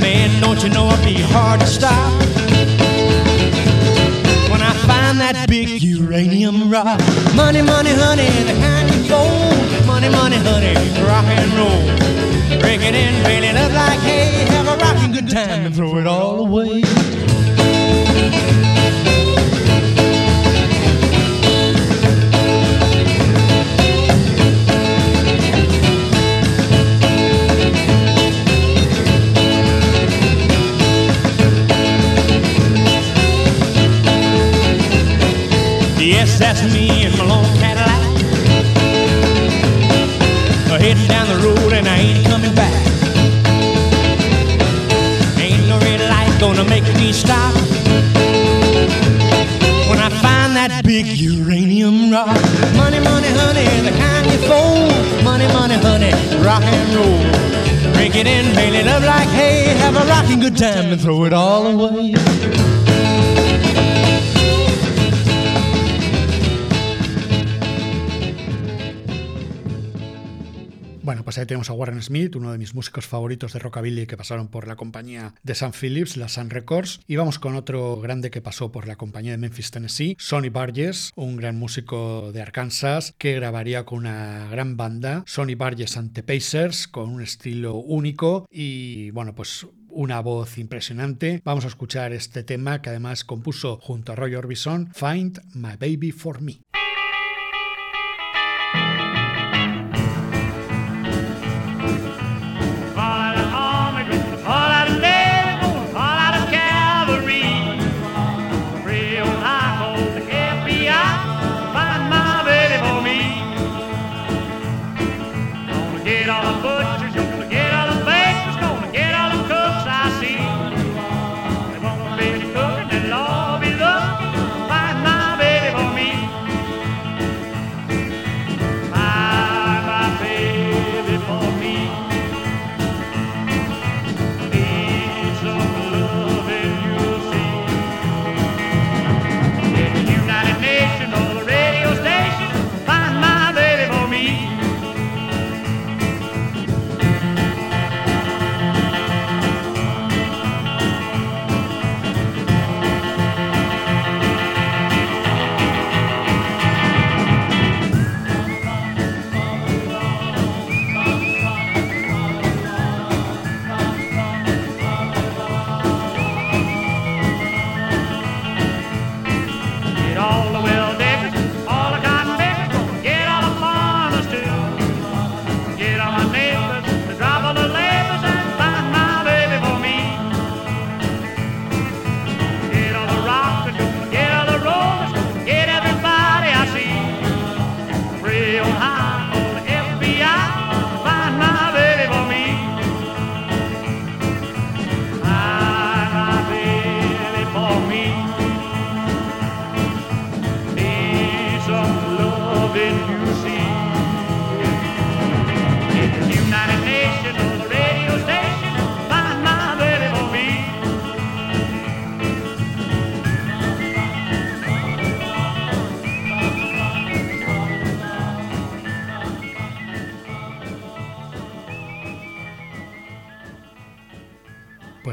Man, 0.00 0.40
don't 0.42 0.62
you 0.62 0.68
know 0.68 0.88
it'd 0.90 1.04
be 1.04 1.14
hard 1.14 1.60
to 1.60 1.66
stop 1.66 2.12
when 4.50 4.60
I 4.60 4.72
find 4.86 5.18
that 5.20 5.46
big 5.48 5.82
uranium 5.82 6.70
rock. 6.70 7.00
Money, 7.34 7.62
money, 7.62 7.92
honey, 7.92 8.28
the 8.44 8.54
kind 8.60 8.86
you 8.94 9.04
fold. 9.08 9.86
Money, 9.86 10.10
money, 10.10 10.36
honey, 10.36 10.74
rock 11.08 11.24
and 11.40 11.52
roll. 11.54 12.60
Break 12.60 12.80
it 12.82 12.94
in, 12.94 13.44
it 13.44 13.56
up 13.56 13.72
like 13.72 14.00
hay. 14.00 14.44
Have 14.54 14.66
a 14.66 14.76
rocking 14.76 15.12
good 15.12 15.30
time 15.30 15.66
and 15.66 15.74
throw 15.74 15.96
it 15.96 16.06
all 16.06 16.40
away. 16.40 16.82
That's 36.46 36.62
me 36.72 37.04
in 37.04 37.10
my 37.18 37.24
long 37.26 37.44
Cadillac. 37.58 38.02
Heading 40.78 41.08
down 41.08 41.26
the 41.26 41.38
road 41.44 41.72
and 41.72 41.88
I 41.88 41.96
ain't 41.96 42.24
coming 42.28 42.54
back. 42.54 42.74
Ain't 45.42 45.66
no 45.66 45.76
red 45.80 46.00
light 46.08 46.32
gonna 46.38 46.64
make 46.64 46.86
me 47.00 47.12
stop. 47.12 47.52
When 49.90 49.98
I 49.98 50.10
find 50.22 50.54
that 50.54 50.82
big 50.84 51.06
uranium 51.06 52.12
rock. 52.12 52.38
Money, 52.76 53.00
money, 53.00 53.32
honey, 53.40 53.66
the 53.88 53.94
kind 53.98 54.26
you 54.30 54.38
fold. 54.46 55.24
Money, 55.24 55.48
money, 55.58 55.78
honey, 55.86 56.12
rock 56.46 56.62
and 56.62 56.88
roll. 56.94 57.92
Break 57.94 58.14
it 58.14 58.28
in, 58.28 58.54
bail 58.54 58.74
it 58.74 58.86
up 58.86 59.02
like 59.02 59.28
hay. 59.30 59.74
Have 59.82 59.96
a 59.96 60.06
rocking 60.06 60.38
good 60.38 60.56
time 60.56 60.92
and 60.92 61.00
throw 61.00 61.24
it 61.24 61.32
all 61.32 61.66
away. 61.66 62.14
Pues 71.26 71.38
ahí 71.38 71.46
tenemos 71.46 71.70
a 71.70 71.72
Warren 71.72 72.00
Smith, 72.00 72.36
uno 72.36 72.52
de 72.52 72.58
mis 72.58 72.72
músicos 72.72 73.08
favoritos 73.08 73.52
de 73.52 73.58
rockabilly 73.58 74.06
que 74.06 74.16
pasaron 74.16 74.46
por 74.46 74.68
la 74.68 74.76
compañía 74.76 75.34
de 75.42 75.56
Sam 75.56 75.72
Phillips, 75.72 76.16
la 76.16 76.28
Sun 76.28 76.50
Records. 76.50 77.00
Y 77.08 77.16
vamos 77.16 77.40
con 77.40 77.56
otro 77.56 78.00
grande 78.00 78.30
que 78.30 78.40
pasó 78.40 78.70
por 78.70 78.86
la 78.86 78.94
compañía 78.94 79.32
de 79.32 79.38
Memphis, 79.38 79.72
Tennessee, 79.72 80.14
Sonny 80.20 80.50
Barges, 80.50 81.10
un 81.16 81.36
gran 81.36 81.58
músico 81.58 82.30
de 82.30 82.42
Arkansas 82.42 83.12
que 83.18 83.34
grabaría 83.34 83.84
con 83.84 83.98
una 83.98 84.46
gran 84.52 84.76
banda, 84.76 85.24
Sonny 85.26 85.56
Barges 85.56 85.96
ante 85.96 86.22
Pacers, 86.22 86.86
con 86.86 87.10
un 87.10 87.20
estilo 87.20 87.74
único 87.74 88.46
y, 88.48 89.10
bueno, 89.10 89.34
pues 89.34 89.66
una 89.88 90.20
voz 90.20 90.58
impresionante. 90.58 91.42
Vamos 91.44 91.64
a 91.64 91.68
escuchar 91.68 92.12
este 92.12 92.44
tema 92.44 92.80
que 92.80 92.90
además 92.90 93.24
compuso 93.24 93.80
junto 93.82 94.12
a 94.12 94.14
Roy 94.14 94.36
Orbison, 94.36 94.92
Find 94.94 95.40
My 95.54 95.74
Baby 95.76 96.12
for 96.12 96.40
Me. 96.40 96.60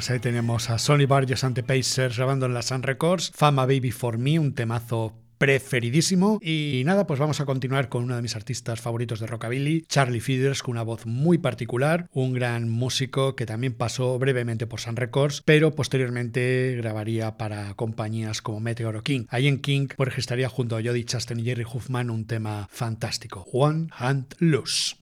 Pues 0.03 0.11
ahí 0.11 0.19
tenemos 0.19 0.69
a 0.69 0.79
Sonny 0.79 1.05
Barges 1.05 1.45
ante 1.45 1.63
Pacers 1.63 2.17
grabando 2.17 2.45
en 2.45 2.53
la 2.53 2.61
Sun 2.61 2.83
Records, 2.83 3.31
Fama 3.33 3.65
Baby 3.65 3.91
for 3.91 4.17
Me, 4.17 4.37
un 4.37 4.53
temazo 4.53 5.13
preferidísimo. 5.37 6.39
Y 6.41 6.81
nada, 6.85 7.07
pues 7.07 7.21
vamos 7.21 7.39
a 7.39 7.45
continuar 7.45 7.87
con 7.87 8.03
uno 8.03 8.17
de 8.17 8.21
mis 8.21 8.35
artistas 8.35 8.81
favoritos 8.81 9.21
de 9.21 9.27
rockabilly, 9.27 9.85
Charlie 9.87 10.19
Feeders, 10.19 10.61
con 10.61 10.73
una 10.73 10.83
voz 10.83 11.05
muy 11.05 11.37
particular, 11.37 12.09
un 12.11 12.33
gran 12.33 12.67
músico 12.67 13.37
que 13.37 13.45
también 13.45 13.75
pasó 13.75 14.19
brevemente 14.19 14.67
por 14.67 14.81
Sun 14.81 14.97
Records, 14.97 15.41
pero 15.45 15.73
posteriormente 15.73 16.75
grabaría 16.75 17.37
para 17.37 17.73
compañías 17.75 18.41
como 18.41 18.59
Meteor 18.59 18.97
o 18.97 19.03
King. 19.03 19.23
Ahí 19.29 19.47
en 19.47 19.61
King 19.61 19.87
pues 19.95 20.09
registraría 20.09 20.49
junto 20.49 20.75
a 20.75 20.81
Jody 20.83 21.05
Chastain 21.05 21.39
y 21.39 21.45
Jerry 21.45 21.63
Huffman 21.63 22.09
un 22.09 22.27
tema 22.27 22.67
fantástico, 22.69 23.45
One 23.53 23.87
Hand 23.97 24.35
Loose. 24.39 24.97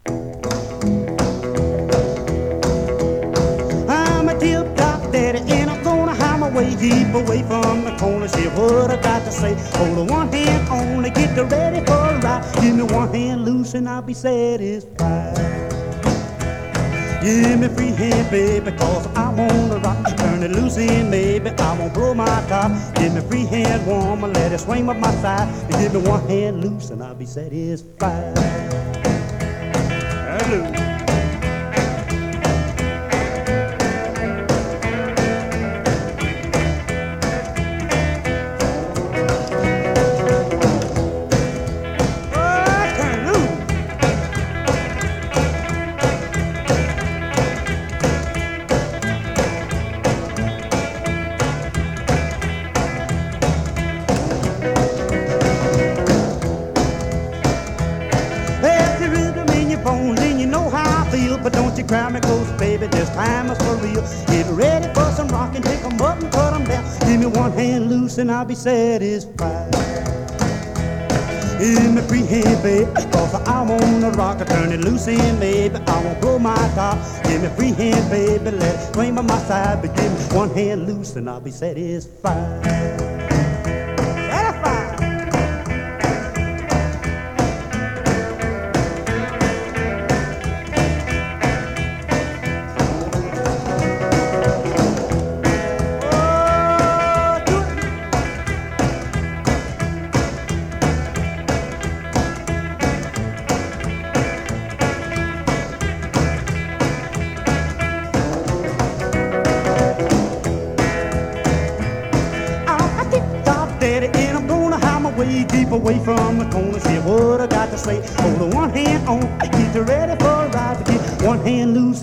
Away 6.61 6.75
keep 6.75 7.13
away 7.13 7.43
from 7.43 7.83
the 7.83 7.95
corner. 7.97 8.27
See 8.27 8.47
what 8.49 8.91
I 8.91 9.01
got 9.01 9.23
to 9.25 9.31
say. 9.31 9.53
Hold 9.77 9.99
on 9.99 10.07
one 10.07 10.31
hand 10.31 10.69
only, 10.69 11.09
get 11.09 11.35
ready 11.51 11.85
for 11.85 11.93
a 11.93 12.19
ride. 12.19 12.43
Give 12.61 12.75
me 12.75 12.83
one 12.83 13.13
hand 13.13 13.45
loose 13.45 13.73
and 13.73 13.87
I'll 13.89 14.01
be 14.01 14.13
satisfied. 14.13 15.37
Give 17.23 17.59
me 17.59 17.67
free 17.67 17.91
hand, 17.91 18.31
baby, 18.31 18.71
cause 18.71 19.05
I 19.15 19.29
wanna 19.29 19.77
rock. 19.79 20.17
Turn 20.17 20.41
it 20.41 20.51
loose 20.51 20.77
in, 20.77 21.11
baby, 21.11 21.51
I 21.51 21.77
won't 21.77 21.93
blow 21.93 22.13
my 22.15 22.25
top. 22.47 22.71
Give 22.95 23.13
me 23.13 23.21
free 23.21 23.45
hand, 23.45 23.85
woman, 23.85 24.33
let 24.33 24.51
it 24.51 24.59
swing 24.59 24.87
by 24.87 24.93
my 24.93 25.11
side. 25.15 25.47
Give 25.69 25.93
me 25.93 25.99
one 26.01 26.27
hand 26.27 26.61
loose 26.61 26.89
and 26.89 27.03
I'll 27.03 27.13
be 27.13 27.25
satisfied. 27.25 28.37
Hallelujah. 30.11 30.90
I'll 68.41 68.47
be 68.47 68.55
satisfied. 68.55 69.71
Give 71.59 71.93
me 71.93 72.01
free 72.01 72.25
hand, 72.25 72.63
baby, 72.63 72.91
cause 73.11 73.35
I 73.35 73.61
wanna 73.61 74.09
rock. 74.17 74.39
Turn 74.47 74.71
it 74.71 74.79
loose 74.79 75.07
in, 75.07 75.39
baby, 75.39 75.75
I 75.75 76.03
won't 76.03 76.19
blow 76.19 76.39
my 76.39 76.55
top. 76.73 76.97
Give 77.25 77.43
me 77.43 77.49
free 77.49 77.71
hand, 77.71 78.09
baby, 78.09 78.49
let 78.49 78.73
it 78.73 78.95
swing 78.95 79.13
by 79.13 79.21
my 79.21 79.37
side. 79.43 79.83
But 79.83 79.95
give 79.95 80.11
me 80.11 80.35
one 80.35 80.49
hand 80.55 80.87
loose 80.87 81.15
and 81.15 81.29
I'll 81.29 81.39
be. 81.39 81.51
Satisfied. 81.51 82.80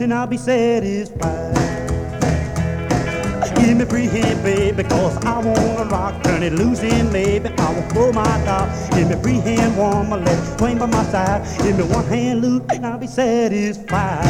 And 0.08 0.14
I'll 0.14 0.26
be 0.26 0.38
satisfied. 0.38 1.54
Give 3.56 3.76
me 3.76 3.84
free 3.84 4.06
hand, 4.06 4.42
baby, 4.42 4.82
cause 4.84 5.14
I 5.22 5.36
wanna 5.38 5.84
rock. 5.84 6.22
Turn 6.24 6.42
it 6.42 6.54
loose 6.54 6.82
in, 6.82 7.12
baby, 7.12 7.50
I 7.58 7.72
won't 7.74 7.92
blow 7.92 8.10
my 8.12 8.24
top. 8.46 8.68
Give 8.94 9.06
me 9.10 9.16
free 9.22 9.40
hand, 9.40 9.76
woman, 9.76 10.24
let 10.24 10.38
it 10.38 10.58
swing 10.58 10.78
by 10.78 10.86
my 10.86 11.04
side. 11.12 11.44
Give 11.62 11.76
me 11.76 11.84
one 11.84 12.06
hand 12.06 12.40
loose, 12.40 12.62
and 12.70 12.86
I'll 12.86 12.96
be 12.96 13.06
satisfied. 13.06 14.24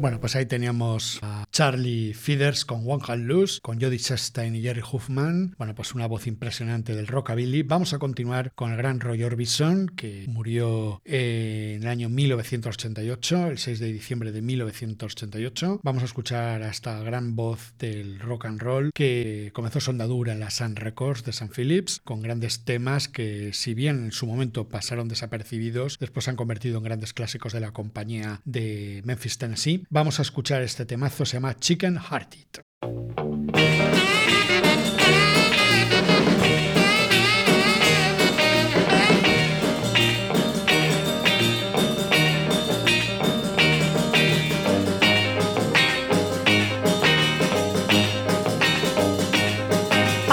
Bueno, 0.00 0.18
pues 0.18 0.34
ahí 0.34 0.46
teníamos 0.46 1.20
a 1.22 1.41
Charlie 1.52 2.14
Feeders 2.14 2.64
con 2.64 2.82
One 2.90 3.02
Hand 3.06 3.26
Loose, 3.26 3.60
con 3.60 3.78
Jody 3.78 3.98
Chastain 3.98 4.56
y 4.56 4.62
Jerry 4.62 4.80
Huffman. 4.80 5.54
Bueno, 5.58 5.74
pues 5.74 5.94
una 5.94 6.06
voz 6.06 6.26
impresionante 6.26 6.96
del 6.96 7.06
rockabilly. 7.06 7.62
Vamos 7.62 7.92
a 7.92 7.98
continuar 7.98 8.52
con 8.54 8.70
el 8.70 8.78
gran 8.78 9.00
Roy 9.00 9.22
Orbison, 9.22 9.88
que 9.88 10.24
murió 10.28 11.02
en 11.04 11.82
el 11.82 11.88
año 11.88 12.08
1988, 12.08 13.48
el 13.48 13.58
6 13.58 13.80
de 13.80 13.92
diciembre 13.92 14.32
de 14.32 14.40
1988. 14.40 15.80
Vamos 15.82 16.02
a 16.02 16.06
escuchar 16.06 16.62
a 16.62 16.70
esta 16.70 16.98
gran 17.00 17.36
voz 17.36 17.74
del 17.78 18.18
rock 18.18 18.46
and 18.46 18.62
roll 18.62 18.90
que 18.94 19.50
comenzó 19.52 19.78
su 19.80 19.90
andadura 19.90 20.32
en 20.32 20.40
la 20.40 20.50
Sun 20.50 20.76
Records 20.76 21.22
de 21.24 21.34
San 21.34 21.50
Phillips, 21.50 22.00
con 22.02 22.22
grandes 22.22 22.64
temas 22.64 23.08
que, 23.08 23.52
si 23.52 23.74
bien 23.74 24.04
en 24.04 24.12
su 24.12 24.26
momento 24.26 24.68
pasaron 24.68 25.08
desapercibidos, 25.08 25.98
después 26.00 26.24
se 26.24 26.30
han 26.30 26.36
convertido 26.36 26.78
en 26.78 26.84
grandes 26.84 27.12
clásicos 27.12 27.52
de 27.52 27.60
la 27.60 27.72
compañía 27.72 28.40
de 28.46 29.02
Memphis, 29.04 29.36
Tennessee. 29.36 29.84
Vamos 29.90 30.18
a 30.18 30.22
escuchar 30.22 30.62
este 30.62 30.86
temazo, 30.86 31.26
llama 31.42 31.54
Chicken 31.58 31.96
Hearted. 31.96 32.62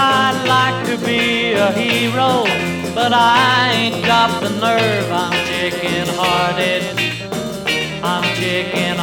I'd 0.02 0.44
like 0.46 0.86
to 0.86 1.04
be 1.04 1.52
a 1.54 1.72
hero, 1.72 2.44
but 2.94 3.12
I 3.12 3.72
ain't 3.72 4.06
got 4.06 4.40
the 4.42 4.50
nerve. 4.50 5.10
I'm 5.10 5.32
chicken 5.46 6.06
hearted. 6.14 6.84
I'm 8.02 8.22
chicken 8.36 8.99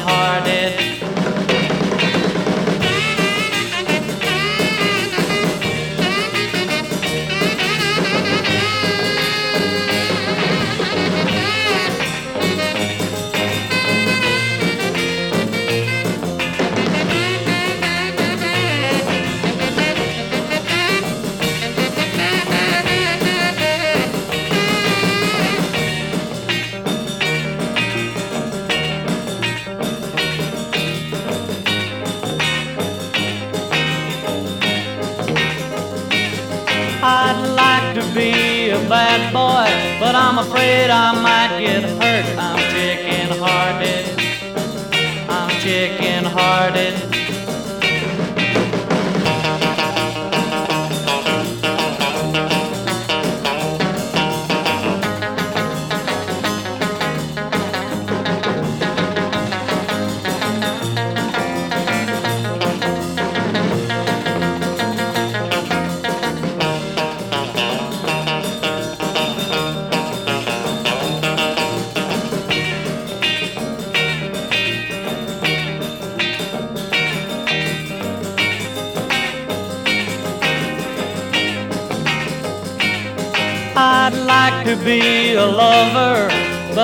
I 40.67 41.06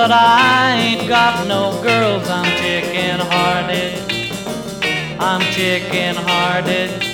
but 0.04 0.12
I 0.12 0.74
ain't 0.74 1.08
got 1.08 1.48
no 1.48 1.82
girls. 1.82 2.28
I'm 2.28 2.44
chicken 2.58 3.20
hearted. 3.20 3.98
I'm 5.18 5.40
chicken 5.54 6.16
hearted. 6.16 7.13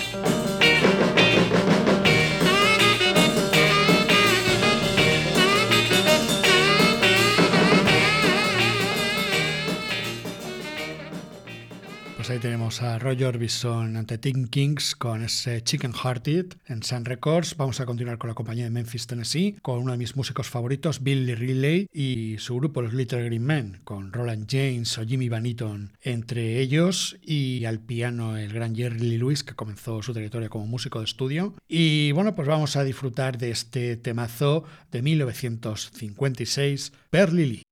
Ahí 12.31 12.39
tenemos 12.39 12.83
a 12.83 12.99
Roger 12.99 13.27
Orbison 13.27 13.97
ante 13.97 14.19
Teen 14.19 14.47
Kings 14.47 14.95
con 14.95 15.25
ese 15.25 15.63
Chicken 15.63 15.93
Hearted 15.93 16.55
en 16.67 16.83
Sun 16.83 17.05
Records. 17.05 17.57
Vamos 17.57 17.81
a 17.81 17.87
continuar 17.87 18.19
con 18.19 18.29
la 18.29 18.35
compañía 18.35 18.65
de 18.65 18.71
Memphis, 18.71 19.07
Tennessee, 19.07 19.57
con 19.63 19.81
uno 19.81 19.93
de 19.93 19.99
mis 19.99 20.17
músicos 20.17 20.49
favoritos, 20.49 21.03
Billy 21.03 21.35
Riley, 21.35 21.87
y 21.93 22.37
su 22.39 22.57
grupo 22.57 22.83
Los 22.83 22.93
Little 22.93 23.25
Green 23.25 23.45
Men, 23.45 23.81
con 23.85 24.13
Roland 24.13 24.47
James 24.49 24.97
o 24.99 25.05
Jimmy 25.05 25.29
Van 25.29 25.47
Eaton 25.47 25.93
entre 26.03 26.61
ellos, 26.61 27.17
y 27.23 27.65
al 27.65 27.81
piano 27.81 28.37
el 28.37 28.53
gran 28.53 28.77
Jerry 28.77 29.01
Lee 29.01 29.19
Lewis, 29.19 29.43
que 29.43 29.55
comenzó 29.55 30.03
su 30.03 30.13
trayectoria 30.13 30.49
como 30.49 30.67
músico 30.67 31.01
de 31.01 31.07
estudio. 31.07 31.55
Y 31.69 32.13
bueno, 32.13 32.35
pues 32.35 32.47
vamos 32.47 32.77
a 32.77 32.85
disfrutar 32.85 33.39
de 33.39 33.51
este 33.51 33.97
temazo 33.97 34.65
de 34.93 35.03
1956, 35.03 36.93
Perly. 37.11 37.63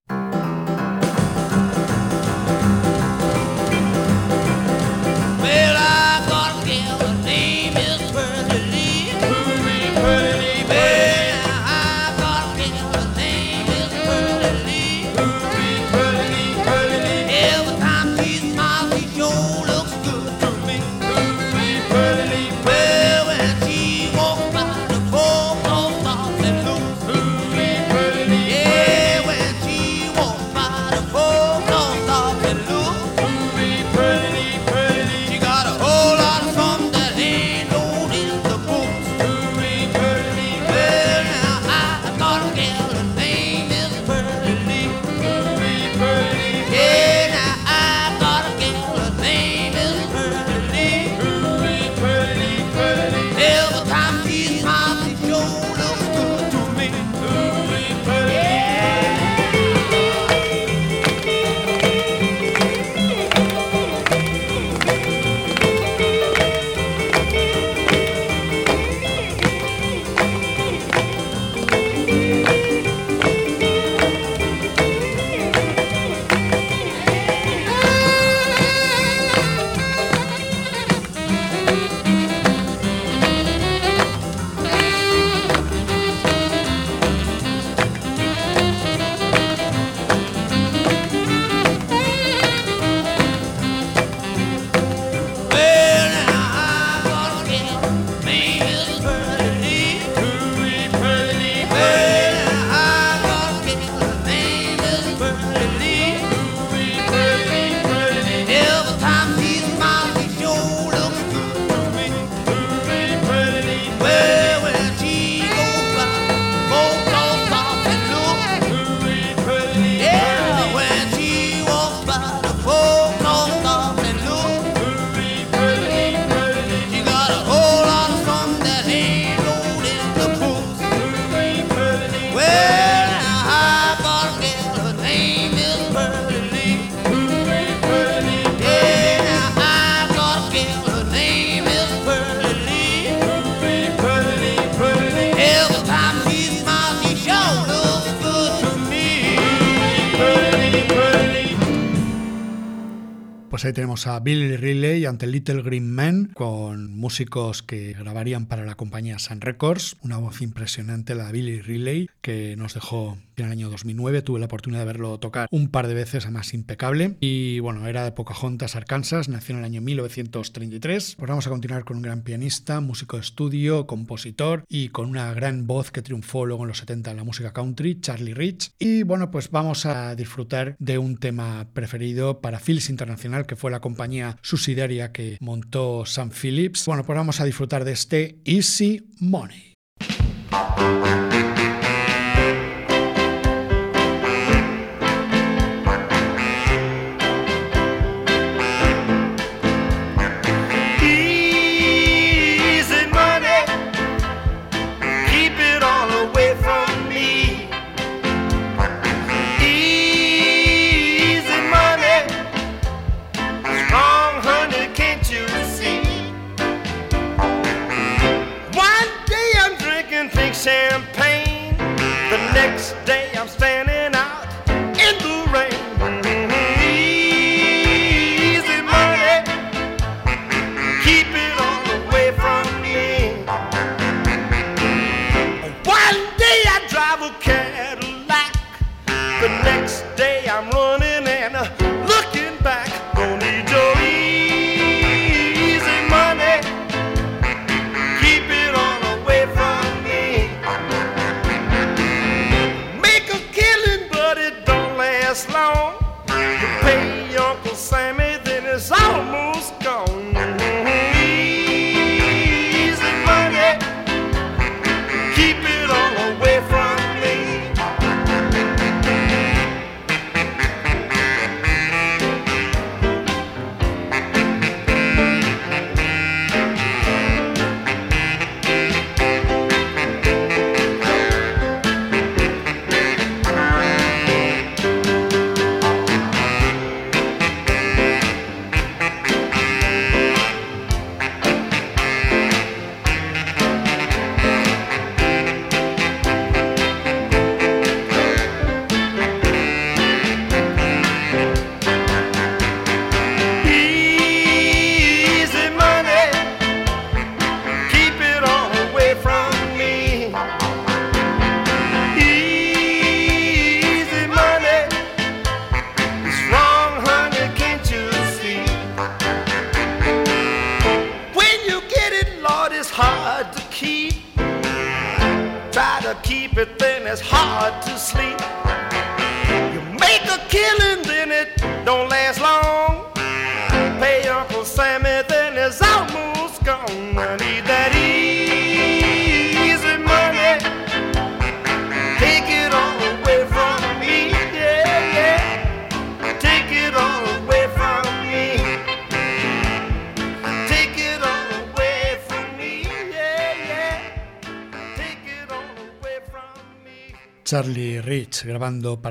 Pues 153.59 153.65
ahí 153.65 153.73
tenemos 153.73 154.07
a 154.07 154.21
Billy 154.21 154.57
Riley 154.57 155.05
ante 155.05 155.27
Little 155.27 155.63
Green 155.63 155.93
Men 155.93 156.31
con 156.33 156.97
músicos 156.97 157.65
que 157.65 157.93
grabarían 157.93 158.47
para 158.47 158.65
la 158.65 158.77
compañía 158.77 159.19
Sun 159.19 159.41
Records. 159.41 159.97
Una 160.01 160.17
voz 160.17 160.43
impresionante 160.43 161.17
la 161.17 161.27
de 161.27 161.33
Billy 161.33 161.61
Riley 161.61 162.09
que 162.21 162.55
nos 162.55 162.75
dejó 162.75 163.19
en 163.37 163.47
el 163.47 163.51
año 163.51 163.69
2009. 163.69 164.23
Tuve 164.23 164.39
la 164.39 164.47
oportunidad 164.47 164.83
de 164.83 164.87
verlo 164.87 165.19
tocar 165.19 165.49
un 165.51 165.69
par 165.71 165.89
de 165.89 165.95
veces, 165.95 166.25
además 166.25 166.55
impecable. 166.55 167.17
Y 167.19 167.59
bueno, 167.59 167.87
era 167.89 168.05
de 168.05 168.13
Pocahontas, 168.13 168.77
Arkansas. 168.77 169.29
Nació 169.29 169.55
en 169.55 169.59
el 169.61 169.65
año 169.65 169.81
1933. 169.81 171.17
Pues 171.19 171.29
vamos 171.29 171.49
a 171.49 171.51
continuar 171.51 171.85
con 171.85 171.97
un 171.97 172.05
gran 172.05 172.23
pianista, 172.23 172.81
músico 172.81 173.17
de 173.17 173.23
estudio, 173.23 173.89
compositor 173.89 174.65
y 174.69 174.91
con 174.91 175.09
una 175.09 175.35
gran 175.35 175.67
voz 175.67 175.91
que 175.91 176.03
triunfó 176.03 176.47
luego 176.47 176.63
en 176.63 176.69
los 176.69 176.79
70 176.79 177.11
en 177.11 177.17
la 177.17 177.25
música 177.25 177.53
country, 177.53 178.01
Charlie 178.01 178.35
Rich. 178.35 178.71
Y 178.79 179.03
bueno, 179.03 179.33
pues 179.33 179.51
vamos 179.51 179.85
a 179.85 180.15
disfrutar 180.15 180.77
de 180.79 180.99
un 180.99 181.17
tema 181.17 181.67
preferido 181.73 182.41
para 182.41 182.61
Philips 182.61 182.89
Internacional, 182.89 183.47
que 183.49 183.57
fue 183.57 183.73
la 183.73 183.81
compañía 183.81 184.37
subsidiaria 184.43 185.11
que 185.11 185.39
montó 185.41 186.07
Sam 186.07 186.31
Phillips. 186.31 186.87
Bueno, 186.87 187.05
pues 187.05 187.17
vamos 187.17 187.41
a 187.41 187.45
disfrutar 187.45 187.85
de 187.85 187.91
este 187.93 188.39
Easy 188.45 189.09
Money. 189.19 189.75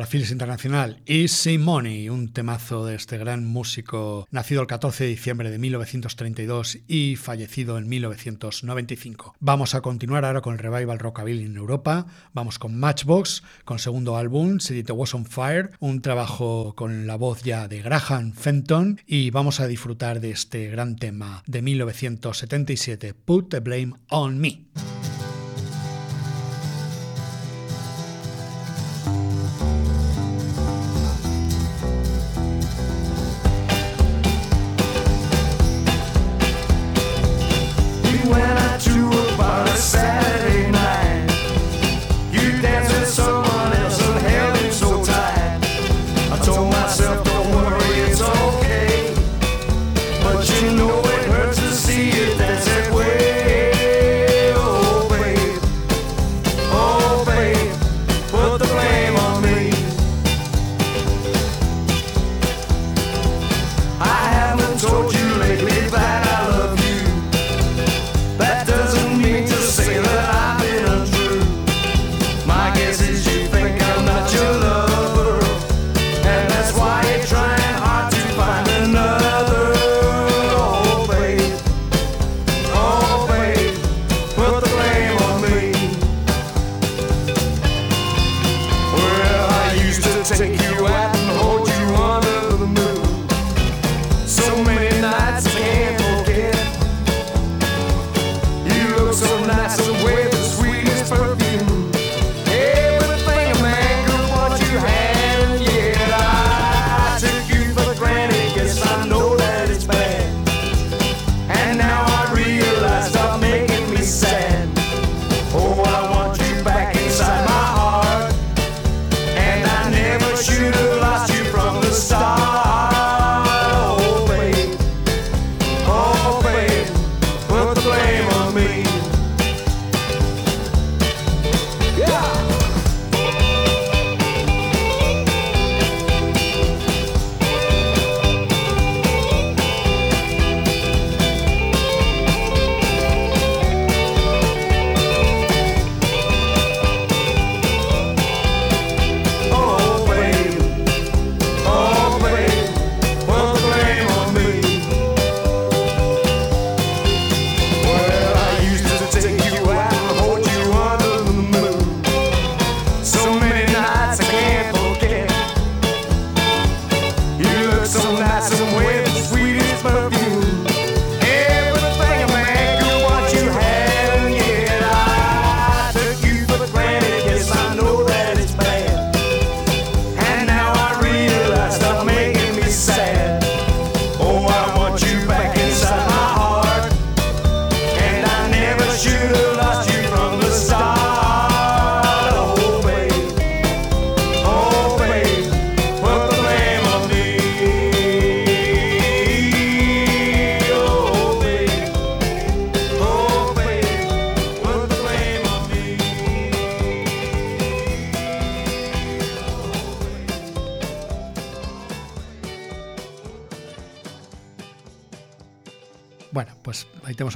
Philips 0.10 0.32
Internacional 0.32 1.01
Easy 1.05 1.58
Money, 1.58 2.10
un 2.10 2.32
temazo 2.32 2.86
de 2.86 2.95
este 2.95 3.18
gran 3.18 3.45
músico 3.45 4.28
nacido 4.32 4.62
el 4.62 4.68
14 4.68 5.03
de 5.03 5.10
diciembre 5.10 5.51
de 5.51 5.58
1932 5.58 6.80
y 6.88 7.16
fallecido 7.18 7.78
en 7.78 7.89
1995. 7.89 9.36
Vamos 9.39 9.76
a 9.76 9.82
continuar 9.82 10.24
ahora 10.24 10.41
con 10.41 10.53
el 10.53 10.60
revival 10.60 10.99
rockabilly 10.99 11.45
en 11.45 11.58
Europa. 11.58 12.05
Vamos 12.34 12.60
con 12.60 12.80
Matchbox, 12.80 13.43
con 13.66 13.80
segundo 13.80 14.18
álbum, 14.18 14.60
City 14.60 14.80
It 14.80 14.91
Was 14.91 15.14
on 15.14 15.26
Fire, 15.26 15.72
un 15.80 16.01
trabajo 16.01 16.74
con 16.76 17.05
la 17.05 17.16
voz 17.16 17.43
ya 17.43 17.68
de 17.68 17.82
Graham 17.82 18.34
Fenton 18.34 19.01
y 19.05 19.32
vamos 19.32 19.60
a 19.60 19.68
disfrutar 19.68 20.22
de 20.22 20.32
este 20.32 20.70
gran 20.70 20.95
tema 20.95 21.43
de 21.47 21.62
1977, 21.62 23.14
Put 23.14 23.49
the 23.49 23.60
Blame 23.60 23.93
on 24.10 24.39
Me. 24.39 24.68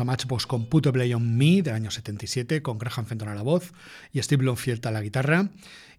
A 0.01 0.05
Matchbox 0.05 0.45
con 0.45 0.67
Puto 0.67 0.91
Play 0.91 1.13
on 1.13 1.37
Me 1.37 1.61
del 1.61 1.73
año 1.73 1.91
77, 1.91 2.61
con 2.61 2.77
Graham 2.77 3.05
Fenton 3.05 3.29
a 3.29 3.35
la 3.35 3.41
voz 3.41 3.73
y 4.11 4.21
Steve 4.21 4.41
Blomfield 4.41 4.85
a 4.85 4.91
la 4.91 5.01
guitarra 5.01 5.49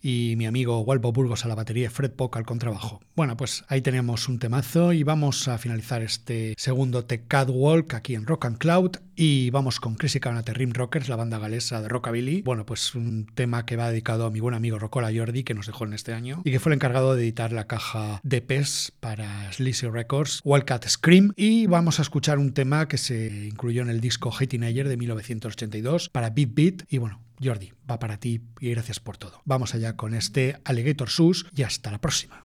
y 0.02 0.34
mi 0.36 0.46
amigo 0.46 0.80
Walpo 0.80 1.12
Burgos 1.12 1.44
a 1.44 1.48
la 1.48 1.54
batería 1.54 1.90
Fred 1.90 2.10
Pock 2.10 2.36
al 2.36 2.44
contrabajo. 2.44 3.00
Bueno, 3.14 3.36
pues 3.36 3.64
ahí 3.68 3.80
tenemos 3.80 4.28
un 4.28 4.38
temazo 4.38 4.92
y 4.92 5.04
vamos 5.04 5.48
a 5.48 5.58
finalizar 5.58 6.02
este 6.02 6.54
segundo 6.58 7.04
Tech 7.04 7.26
Catwalk 7.28 7.94
aquí 7.94 8.14
en 8.14 8.26
Rock 8.26 8.46
and 8.46 8.58
Cloud 8.58 8.96
y 9.14 9.50
vamos 9.50 9.78
con 9.78 9.94
Crazy 9.94 10.18
Canate 10.18 10.52
Rim 10.52 10.72
Rockers, 10.72 11.08
la 11.08 11.16
banda 11.16 11.38
galesa 11.38 11.80
de 11.80 11.88
Rockabilly. 11.88 12.42
Bueno, 12.42 12.66
pues 12.66 12.94
un 12.94 13.26
tema 13.34 13.64
que 13.64 13.76
va 13.76 13.90
dedicado 13.90 14.26
a 14.26 14.30
mi 14.30 14.40
buen 14.40 14.54
amigo 14.54 14.78
Rocola 14.78 15.10
Jordi 15.14 15.44
que 15.44 15.54
nos 15.54 15.66
dejó 15.66 15.84
en 15.84 15.92
este 15.92 16.12
año 16.12 16.42
y 16.44 16.50
que 16.50 16.58
fue 16.58 16.70
el 16.70 16.76
encargado 16.76 17.14
de 17.14 17.22
editar 17.22 17.52
la 17.52 17.66
caja 17.66 18.20
de 18.22 18.40
PES 18.40 18.92
para 18.98 19.52
Sleazy 19.52 19.86
Records, 19.88 20.40
Wildcat 20.44 20.88
Scream 20.88 21.32
y 21.36 21.66
vamos 21.66 22.00
a 22.00 22.02
escuchar 22.02 22.38
un 22.38 22.52
tema 22.52 22.88
que 22.88 22.98
se 22.98 23.46
incluyó 23.46 23.82
en 23.82 23.90
el 23.90 24.00
disco 24.00 24.32
Hey 24.36 24.48
Teenager 24.48 24.88
de 24.88 24.96
1982 24.96 26.08
para 26.08 26.30
Beat 26.30 26.54
Beat 26.54 26.82
y 26.88 26.98
bueno, 26.98 27.20
Jordi, 27.42 27.72
va 27.90 27.98
para 27.98 28.18
ti 28.18 28.42
y 28.60 28.70
gracias 28.70 29.00
por 29.00 29.16
todo. 29.16 29.42
Vamos 29.44 29.74
allá 29.74 29.96
con 29.96 30.14
este 30.14 30.56
Alligator 30.64 31.08
Sus 31.08 31.46
y 31.54 31.62
hasta 31.62 31.90
la 31.90 31.98
próxima. 31.98 32.44